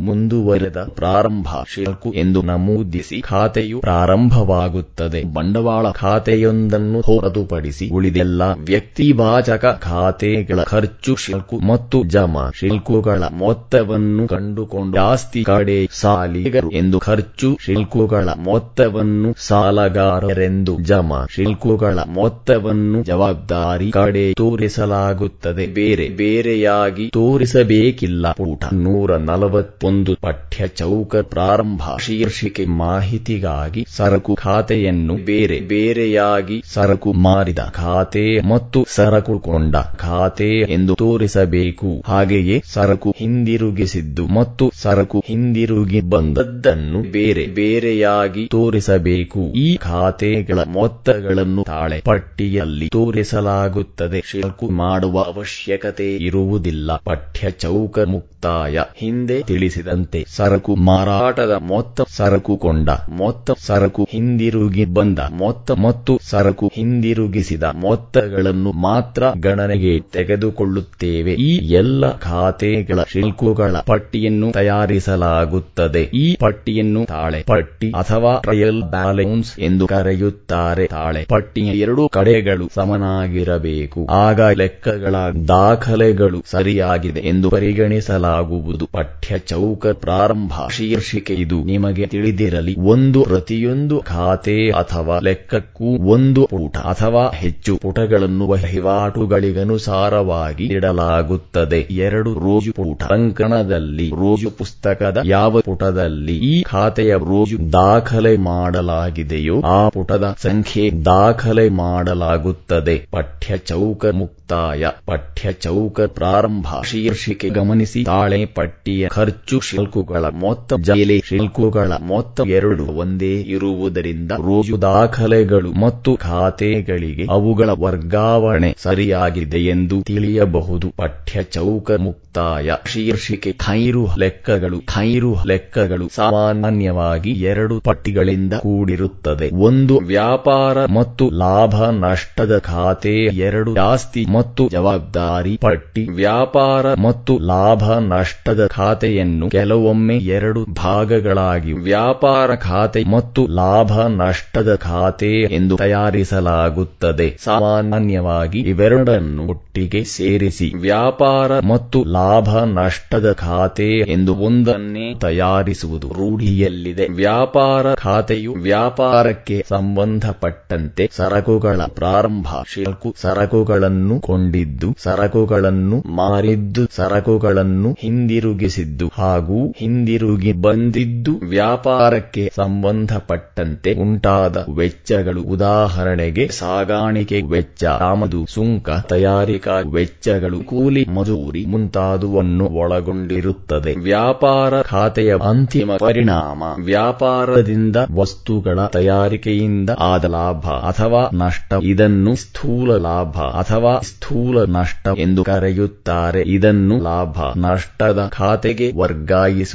[0.60, 5.22] ಮುಂದುವರೆದ ಪ್ರಾರಂಭ ಶಿಲ್ಕು ಎಂದು ನಮೂದಿಸಿ ಖಾತೆಯು ಪ್ರಾರಂಭವಾಗುತ್ತದೆ.
[5.34, 15.78] ಬಂಡವಾಳ ಖಾತೆಯೊಂದನ್ನು ಹೊರತುಪಡಿಸಿ ಉಳಿದೆಲ್ಲ ವ್ಯಕ್ತಿವಾಚಕ ಖಾತೆಗಳ ಖರ್ಚು ಶಿಲ್ಕು ಮತ್ತು ಜಮಾ ಶಿಲ್ಕುಗಳ ಮೊತ್ತವನ್ನು ಕಂಡುಕೊಂಡು ಜಾಸ್ತಿ ಕಡೆ
[15.94, 25.68] ಸಾಲಿಗರು ಎಂದು ಖರ್ಚು ಶಿಲ್ಕುಗಳ ಮೊತ್ತವನ್ನು ಸಾಲಗಾರರೆಂದು ಜಮಾ ಶಿಲ್ಕುಗಳ ಮೊತ್ತವನ್ನು ಜವಾಬ್ದಾರಿ ಕಡೆ ತೋರಿಸಲಾಗುತ್ತದೆ.
[25.74, 28.32] ಬೇರೆ, ಬೇರೆಯಾಗಿ ತೋರಿಸಬೇಕಿಲ್ಲ.
[28.32, 30.14] ಪುಟ ನೂರ ನಲವತ್ತೊಂದು
[30.50, 39.76] ಪಠ್ಯ ಚೌಕ ಪ್ರಾರಂಭ ಶೀರ್ಷಿಕೆ ಮಾಹಿತಿಗಾಗಿ ಸರಕು ಖಾತೆಯನ್ನು ಬೇರೆ ಬೇರೆಯಾಗಿ ಸರಕು ಮಾರಿದ ಖಾತೆ ಮತ್ತು ಸರಕು ಕೊಂಡ
[39.98, 42.04] ಖಾತೆ ಎಂದು ತೋರಿಸಬೇಕು.
[42.08, 49.54] ಹಾಗೆಯೇ ಸರಕು ಹಿಂದಿರುಗಿಸಿದ್ದು ಮತ್ತು ಸರಕು ಹಿಂದಿರುಗಿ ಬಂದದ್ದನ್ನು ಬೇರೆ ಬೇರೆಯಾಗಿ ತೋರಿಸಬೇಕು.
[49.56, 54.24] ಈ ಖಾತೆಗಳ ಮೊತ್ತಗಳನ್ನು ತಾಳೆ ಪಟ್ಟಿಯಲ್ಲಿ ತೋರಿಸಲಾಗುತ್ತದೆ.
[54.26, 56.98] ಶಿಲ್ಕು ಮಾಡುವ ಅವಶ್ಯಕತೆ ಇರುವುದಿಲ್ಲ.
[56.98, 58.80] ಪಠ್ಯ ಚೌಕ ಮುಕ್ತಾಯ.
[58.96, 67.64] ಹಿಂದೆ ತಿಳಿಸಿದಂತೆ ಸರಕು ಮಾರಾಟದ ಮೊತ್ತ ಸರಕು ಕೊಂಡ ಮೊತ್ತ ಸರಕು ಹಿಂದಿರುಗಿ ಬಂದ ಮೊತ್ತ ಮತ್ತು ಸರಕು ಹಿಂದಿರುಗಿಸಿದ
[67.76, 71.32] ಮೊತ್ತಗಳನ್ನು ಮಾತ್ರ ಗಣನೆಗೆ ತೆಗೆದುಕೊಳ್ಳುತ್ತೇವೆ.
[71.32, 76.02] ಈ ಎಲ್ಲ ಖಾತೆಗಳ ಶಿಲ್ಕುಗಳ ಪಟ್ಟಿಯನ್ನು ತಯಾರಿಸಲಾಗುತ್ತದೆ.
[76.02, 80.88] ಈ ಪಟ್ಟಿಯನ್ನು ತಾಳೆ ಪಟ್ಟಿ ಅಥವಾ ಟ್ರಯಲ್ ಬ್ಯಾಲೆನ್ಸ್ ಎಂದು ಕರೆಯುತ್ತಾರೆ.
[80.88, 84.08] ತಾಳೆ ಪಟ್ಟಿಯ ಎರಡು ಕಡೆಗಳು ಸಮನಾಗಿರಬೇಕು.
[84.10, 85.16] ಆಗ ಲೆಕ್ಕಗಳ
[85.48, 88.86] ದಾಖಲೆಗಳು ಸರಿಯಾಗಿದೆ ಎಂದು ಪರಿಗಣಿಸಲಾಗುವುದು.
[88.86, 90.72] ಪಠ್ಯ ಚೌಕ ಪ್ರಾರಂಭ ಪ್ರಾರಂಭ.
[90.72, 91.64] ಶೀರ್ಷಿಕೆ ಇದು.
[91.64, 102.34] ನಿಮಗೆ ತಿಳಿದಿರಲಿ, ಒಂದು ಪ್ರತಿಯೊಂದು ಖಾತೆ ಅಥವಾ ಲೆಕ್ಕಕ್ಕೂ ಒಂದು ಪುಟ ಅಥವಾ ಹೆಚ್ಚು ಪುಟಗಳನ್ನು ವಹಿವಾಟುಗಳಿಗನುಸಾರವಾಗಿ ಇಡಲಾಗುತ್ತದೆ ಎರಡು
[102.34, 103.04] ರೋಜು ಪುಟ.
[103.04, 113.08] ಅಂಕಣದಲ್ಲಿ ರೋಜು ಪುಸ್ತಕದ ಯಾವ ಪುಟದಲ್ಲಿ ಈ ಖಾತೆಯ ರೋಜು ದಾಖಲೆ ಮಾಡಲಾಗಿದೆಯೋ ಆ ಪುಟದ ಸಂಖ್ಯೆ ದಾಖಲೆ ಮಾಡಲಾಗುತ್ತದೆ.
[113.12, 114.86] ಪಠ್ಯ ಚೌಕ ಮುಕ್ತಾಯ.
[115.06, 116.66] ಪಠ್ಯ ಚೌಕ ಪ್ರಾರಂಭ.
[116.86, 118.04] ಶೀರ್ಷಿಕೆ ಗಮನಿಸಿ.
[118.04, 127.26] ತಾಳೆ ಪಟ್ಟಿಯ ಖರ್ಚು ಶಿಲ್ಕುಗಳ ಮೊತ್ತ ಜೈಲೆ ಶಿಲ್ಕುಗಳ ಮೊತ್ತ ಎರಡು ಒಂದೇ ಇರುವುದರಿಂದ ರೋಜು ದಾಖಲೆಗಳು ಮತ್ತು ಖಾತೆಗಳಿಗೆ
[127.30, 130.94] ಅವುಗಳ ವರ್ಗಾವಣೆ ಸರಿಯಾಗಿದೆ ಎಂದು ತಿಳಿಯಬಹುದು.
[130.98, 132.72] ಪಠ್ಯ ಚೌಕ ಮುಕ್ತಾಯ.
[132.86, 134.80] ಶೀರ್ಷಿಕೆ ಖೈರು ಲೆಕ್ಕಗಳು.
[134.80, 139.50] ಖೈರು ಲೆಕ್ಕಗಳು ಸಾಮಾನ್ಯವಾಗಿ ಎರಡು ಪಟ್ಟಿಗಳಿಂದ ಕೂಡಿರುತ್ತದೆ.
[139.56, 148.68] ಒಂದು ವ್ಯಾಪಾರ ಮತ್ತು ಲಾಭ ನಷ್ಟದ ಖಾತೆ, ಎರಡು ಆಸ್ತಿ ಮತ್ತು ಜವಾಬ್ದಾರಿ ಪಟ್ಟಿ, ವ್ಯಾಪಾರ ಮತ್ತು ಲಾಭ ನಷ್ಟದ
[148.68, 157.38] ಖಾತೆಯನ್ನು ಕೆಲವೊಮ್ಮೆ ಎರಡು ಭಾಗಗಳಾಗಿ ವ್ಯಾಪಾರ ಖಾತೆ ಮತ್ತು ಲಾಭ ನಷ್ಟದ ಖಾತೆ ಎಂದು ತಯಾರಿಸಲಾಗುತ್ತದೆ.
[157.44, 167.08] ಸಾಮಾನ್ಯವಾಗಿ ಇವೆರಡನ್ನು ಒಟ್ಟಿಗೆ ಸೇರಿಸಿ ವ್ಯಾಪಾರ ಮತ್ತು ಲಾಭ ನಷ್ಟದ ಖಾತೆ ಎಂದು ಒಂದನ್ನೇ ತಯಾರಿಸುವುದು ರೂಢಿಯಲ್ಲಿದೆ.
[167.12, 180.52] ವ್ಯಾಪಾರ ಖಾತೆಯು ವ್ಯಾಪಾರಕ್ಕೆ ಸಂಬಂಧಪಟ್ಟಂತೆ ಸರಕುಗಳ ಪ್ರಾರಂಭ, ಶಿಲ್ಕು ಸರಕುಗಳನ್ನು ಕೊಂಡಿದ್ದು, ಸರಕುಗಳನ್ನು ಮಾರಿದ್ದು, ಸರಕುಗಳನ್ನು ಹಿಂದಿರುಗಿಸಿದ್ದು ಹಾಗೂ ಹಿಂದಿರುಗಿ
[180.54, 185.42] ಬಂದಿದ್ದು ವ್ಯಾಪಾರಕ್ಕೆ ಸಂಬಂಧಪಟ್ಟಂತೆ ಉಂಟಾದ ವೆಚ್ಚಗಳು.
[185.42, 193.94] ಉದಾಹರಣೆಗೆ, ಸಾಗಾಣಿಕೆ ವೆಚ್ಚ, ಆಮದು, ಸುಂಕ, ತಯಾರಿಕಾ ವೆಚ್ಚಗಳು, ಕೂಲಿ, ಮಜೂರಿ ಮುಂತಾದುವನ್ನು ಒಳಗೊಂಡಿರುತ್ತದೆ.
[194.00, 201.74] ವ್ಯಾಪಾರ ಖಾತೆಯ ಅಂತಿಮ ಪರಿಣಾಮ, ವ್ಯಾಪಾರದಿಂದ ವಸ್ತುಗಳ ತಯಾರಿಕೆಯಿಂದ ಆದ ಲಾಭ ಅಥವಾ ನಷ್ಟ.
[201.84, 206.44] ಇದನ್ನು ಸ್ಥೂಲ ಲಾಭ ಅಥವಾ ಸ್ಥೂಲ ನಷ್ಟ ಎಂದು ಕರೆಯುತ್ತಾರೆ.
[206.48, 208.92] ಇದನ್ನು ಲಾಭ ನಷ್ಟದ ಖಾತೆಗೆ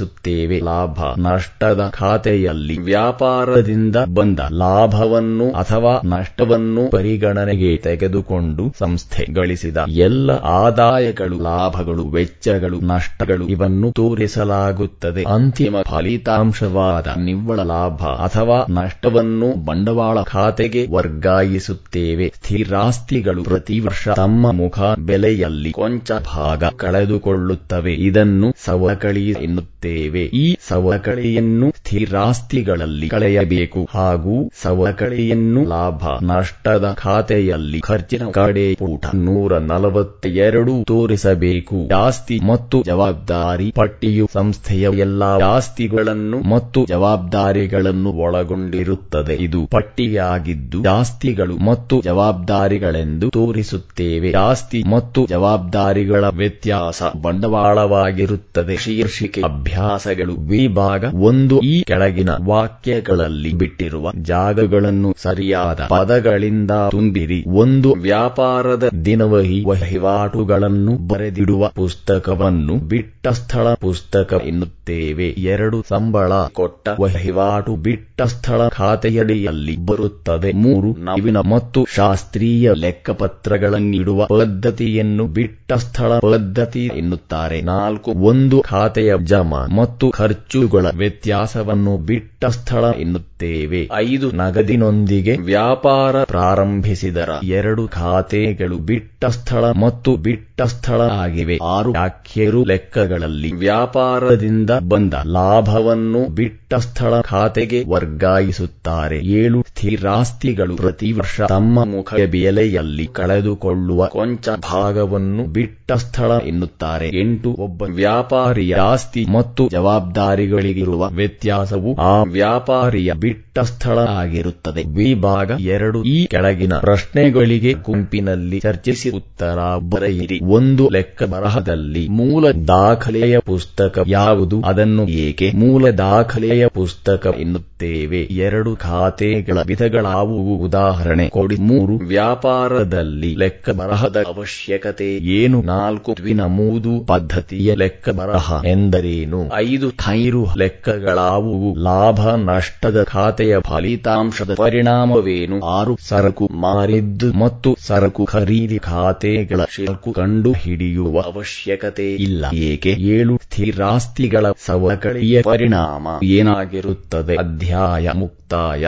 [0.05, 11.39] ವರ್ಗಾಯಿಸುತ್ತೇವೆ ಲಾಭ ನಷ್ಟದ ಖಾತೆಯಲ್ಲಿ ವ್ಯಾಪಾರದಿಂದ ಬಂದ ಲಾಭವನ್ನು ಅಥವಾ ನಷ್ಟವನ್ನು ಪರಿಗಣನೆಗೆ ತೆಗೆದುಕೊಂಡು ಸಂಸ್ಥೆ ಗಳಿಸಿದ ಎಲ್ಲ ಆದಾಯಗಳು,
[11.39, 15.23] ಲಾಭಗಳು, ವೆಚ್ಚಗಳು, ನಷ್ಟಗಳು ಇವನ್ನು ತೋರಿಸಲಾಗುತ್ತದೆ.
[15.23, 22.33] ಅಂತಿಮ ಫಲಿತಾಂಶವಾದ ನಿವ್ವಳ ಲಾಭ ಅಥವಾ ನಷ್ಟವನ್ನು ಬಂಡವಾಳ ಖಾತೆಗೆ ವರ್ಗಾಯಿಸುತ್ತೇವೆ.
[22.35, 27.93] ಸ್ಥಿರಾಸ್ತಿಗಳು ಪ್ರತಿ ವರ್ಷ ತಮ್ಮ ಮುಖ ಬೆಲೆಯಲ್ಲಿ ಕೊಂಚ ಭಾಗ ಕಳೆದುಕೊಳ್ಳುತ್ತವೆ.
[27.93, 29.94] ಇದನ್ನು ಸವಕಳಿ ಎನ್ನುತ್ತೇವೆ.
[30.33, 33.87] ಈ ಸವಕಳಿಯನ್ನು ಸ್ಥಿರಾಸ್ತಿಗಳಲ್ಲಿ ಕಳೆಯಬೇಕು.
[33.93, 41.87] ಹಾಗೂ ಸವಕಳಿಯನ್ನು ಲಾಭ, ನಷ್ಟದ ಖಾತೆಯಲ್ಲಿ ಖರ್ಚಿನ ಕಡೆ ಪೂಟ ನೂರ ನಲವತ್ತೆರಡು ತೋರಿಸಬೇಕು.
[41.89, 49.33] ಜಾಸ್ತಿ ಮತ್ತು ಜವಾಬ್ದಾರಿ ಪಟ್ಟಿಯು ಸಂಸ್ಥೆಯ ಎಲ್ಲಾ ಜಾಸ್ತಿಗಳನ್ನು ಮತ್ತು ಜವಾಬ್ದಾರಿಗಳನ್ನು ಒಳಗೊಂಡಿರುತ್ತದೆ.
[49.33, 54.31] ಇದು ಪಟ್ಟಿಯಾಗಿದ್ದು ಜಾಸ್ತಿಗಳು ಮತ್ತು ಜವಾಬ್ದಾರಿಗಳೆಂದು ತೋರಿಸುತ್ತೇವೆ.
[54.31, 58.75] ಜಾಸ್ತಿ ಮತ್ತು ಜವಾಬ್ದಾರಿಗಳ ವ್ಯತ್ಯಾಸ ಬಂಡವಾಳವಾಗಿರುತ್ತದೆ.
[58.75, 59.41] ಶೀರ್ಷಿಕೆ
[59.85, 67.43] ಅಭ್ಯಾಸಗಳು ವಿಭಾಗ ಒಂದು ಈ ಕೆಳಗಿನ ವಾಕ್ಯಗಳಲ್ಲಿ ಬಿಟ್ಟಿರುವ ಜಾಗಗಳನ್ನು ಸರಿಯಾದ ಪದಗಳಿಂದ ತುಂಬಿರಿ.
[67.47, 75.27] ಒಂದು ವ್ಯಾಪಾರದ ದಿನವಹಿ ವಹಿವಾಟುಗಳನ್ನು ಬರೆದಿಡುವ ಪುಸ್ತಕವನ್ನು ಬಿಟ್ಟ ಸ್ಥಳ ಪುಸ್ತಕ ಎನ್ನುತ್ತೇವೆ.
[75.45, 80.51] ಎರಡು ಸಂಬಳ ಕೊಟ್ಟ ವಹಿವಾಟು ಬಿಟ್ಟ ಸ್ಥಳ ಖಾತೆಯಡಿಯಲ್ಲಿ ಬರುತ್ತದೆ.
[80.55, 87.61] ಮೂರು ನವೀನ ಮತ್ತು ಶಾಸ್ತ್ರೀಯ ಲೆಕ್ಕಪತ್ರಗಳನ್ನಿಡುವ ಪದ್ಧತಿಯನ್ನು ಬಿಟ್ಟ ಸ್ಥಳ ಪದ್ಧತಿ ಎನ್ನುತ್ತಾರೆ.
[87.61, 93.89] ನಾಲ್ಕು, ಒಂದು ಖಾತೆಯ ಜಮಾ ಮತ್ತು ಖರ್ಚುಗಳ ವ್ಯತ್ಯಾಸವನ್ನು ಬಿಟ್ಟ ಸ್ಥಳ ಎನ್ನುತ್ತೇವೆ.
[93.93, 101.59] ಐದು ನಗದಿನೊಂದಿಗೆ ವ್ಯಾಪಾರ ಪ್ರಾರಂಭಿಸಿದರ ಎರಡು ಖಾತೆಗಳು ಬಿಟ್ಟ ಸ್ಥಳ ಮತ್ತು ಬಿಟ್ಟ ಸ್ಥಳ ಆಗಿವೆ.
[101.63, 109.19] ಆರು ವ್ಯಾಖ್ಯರು ಲೆಕ್ಕಗಳಲ್ಲಿ ವ್ಯಾಪಾರದಿಂದ ಬಂದ ಲಾಭವನ್ನು ಬಿಟ್ಟ ಸ್ಥಳ ಖಾತೆಗೆ ವರ್ಗಾಯಿಸುತ್ತಾರೆ.
[109.19, 117.19] ಏಳು ಸ್ಥಿರಾಸ್ತಿಗಳು ಪ್ರತಿ ವರ್ಷ ತಮ್ಮ ಮುಖ ಬೆಲೆಯಲ್ಲಿ ಕಳೆದುಕೊಳ್ಳುವ ಕೊಂಚ ಭಾಗವನ್ನು ಬಿಟ್ಟ ಸ್ಥಳ ಎನ್ನುತ್ತಾರೆ.
[117.19, 124.83] ಎಂಟು ಒಬ್ಬ ವ್ಯಾಪಾರಿಯ ಆಸ್ತಿ ಮತ್ತು ಜವಾಬ್ದಾರಿಗಳಿಗಿರುವ ವ್ಯತ್ಯಾಸವು ಆ ವ್ಯಾಪಾರಿಯ ಬಿಟ್ಟ ಸ್ಥಳ ಆಗಿರುತ್ತದೆ.
[124.83, 126.03] ವಿಭಾಗ ಎರಡು.
[126.03, 129.57] ಈ ಕೆಳಗಿನ ಪ್ರಶ್ನೆಗಳಿಗೆ ಗುಂಪಿನಲ್ಲಿ ಚರ್ಚಿಸಿ ಉತ್ತರ
[129.89, 134.61] ಬರೆಯಿರಿ ಒಂದು ಲೆಕ್ಕ ಬರಹದಲ್ಲಿ ಮೂಲ ದಾಖಲೆಯ ಪುಸ್ತಕ ಯಾವುದು?
[134.65, 138.21] ಅದನ್ನು ಏಕೆ ಮೂಲ ದಾಖಲೆಯ ಪುಸ್ತಕ ಎನ್ನುತ್ತೇವೆ?
[138.21, 140.57] ಎರಡು ಖಾತೆಗಳ ವಿಧಗಳಾವುವು?
[140.57, 141.55] ಉದಾಹರಣೆ ಕೊಡಿ.
[141.55, 141.95] ಮೂರು.
[141.95, 145.61] ವ್ಯಾಪಾರದಲ್ಲಿ ಲೆಕ್ಕ ಬರಹದ ಅವಶ್ಯಕತೆ ಏನು?
[145.61, 146.15] ನಾಲ್ಕು.
[146.17, 149.51] ದ್ವಿನಮೂದು ಪದ್ಧತಿಯ ಲೆಕ್ಕ ಬರಹ ಎಂದರೇನು?
[149.55, 149.91] ಐದು.
[149.91, 151.75] ಥೈರು ಲೆಕ್ಕಗಳಾವುವು?
[151.75, 153.03] ಲಾಭ, ನಷ್ಟದ
[153.45, 155.59] ಖಾತೆಯ ಫಲಿತಾಂಶದ ಪರಿಣಾಮವೇನು?
[155.59, 162.45] ಆರು, ಸರಕು ಮಾರಿದ್ದು ಮತ್ತು ಸರಕು ಖರೀದಿ ಖಾತೆಗಳ ಶಿಲ್ಕು ಕಂಡು ಹಿಡಿಯುವ ಅವಶ್ಯಕತೆ ಇಲ್ಲ.
[162.53, 162.89] ಏಕೆ?
[162.89, 167.35] ಏಳು, ಸ್ಥಿರಾಸ್ತಿಗಳ ಸವಕಳಿಯ ಪರಿಣಾಮ ಏನಾಗಿರುತ್ತದೆ?
[167.35, 168.87] ಅಧ್ಯಾಯ ಮುಕ್ತಾಯ.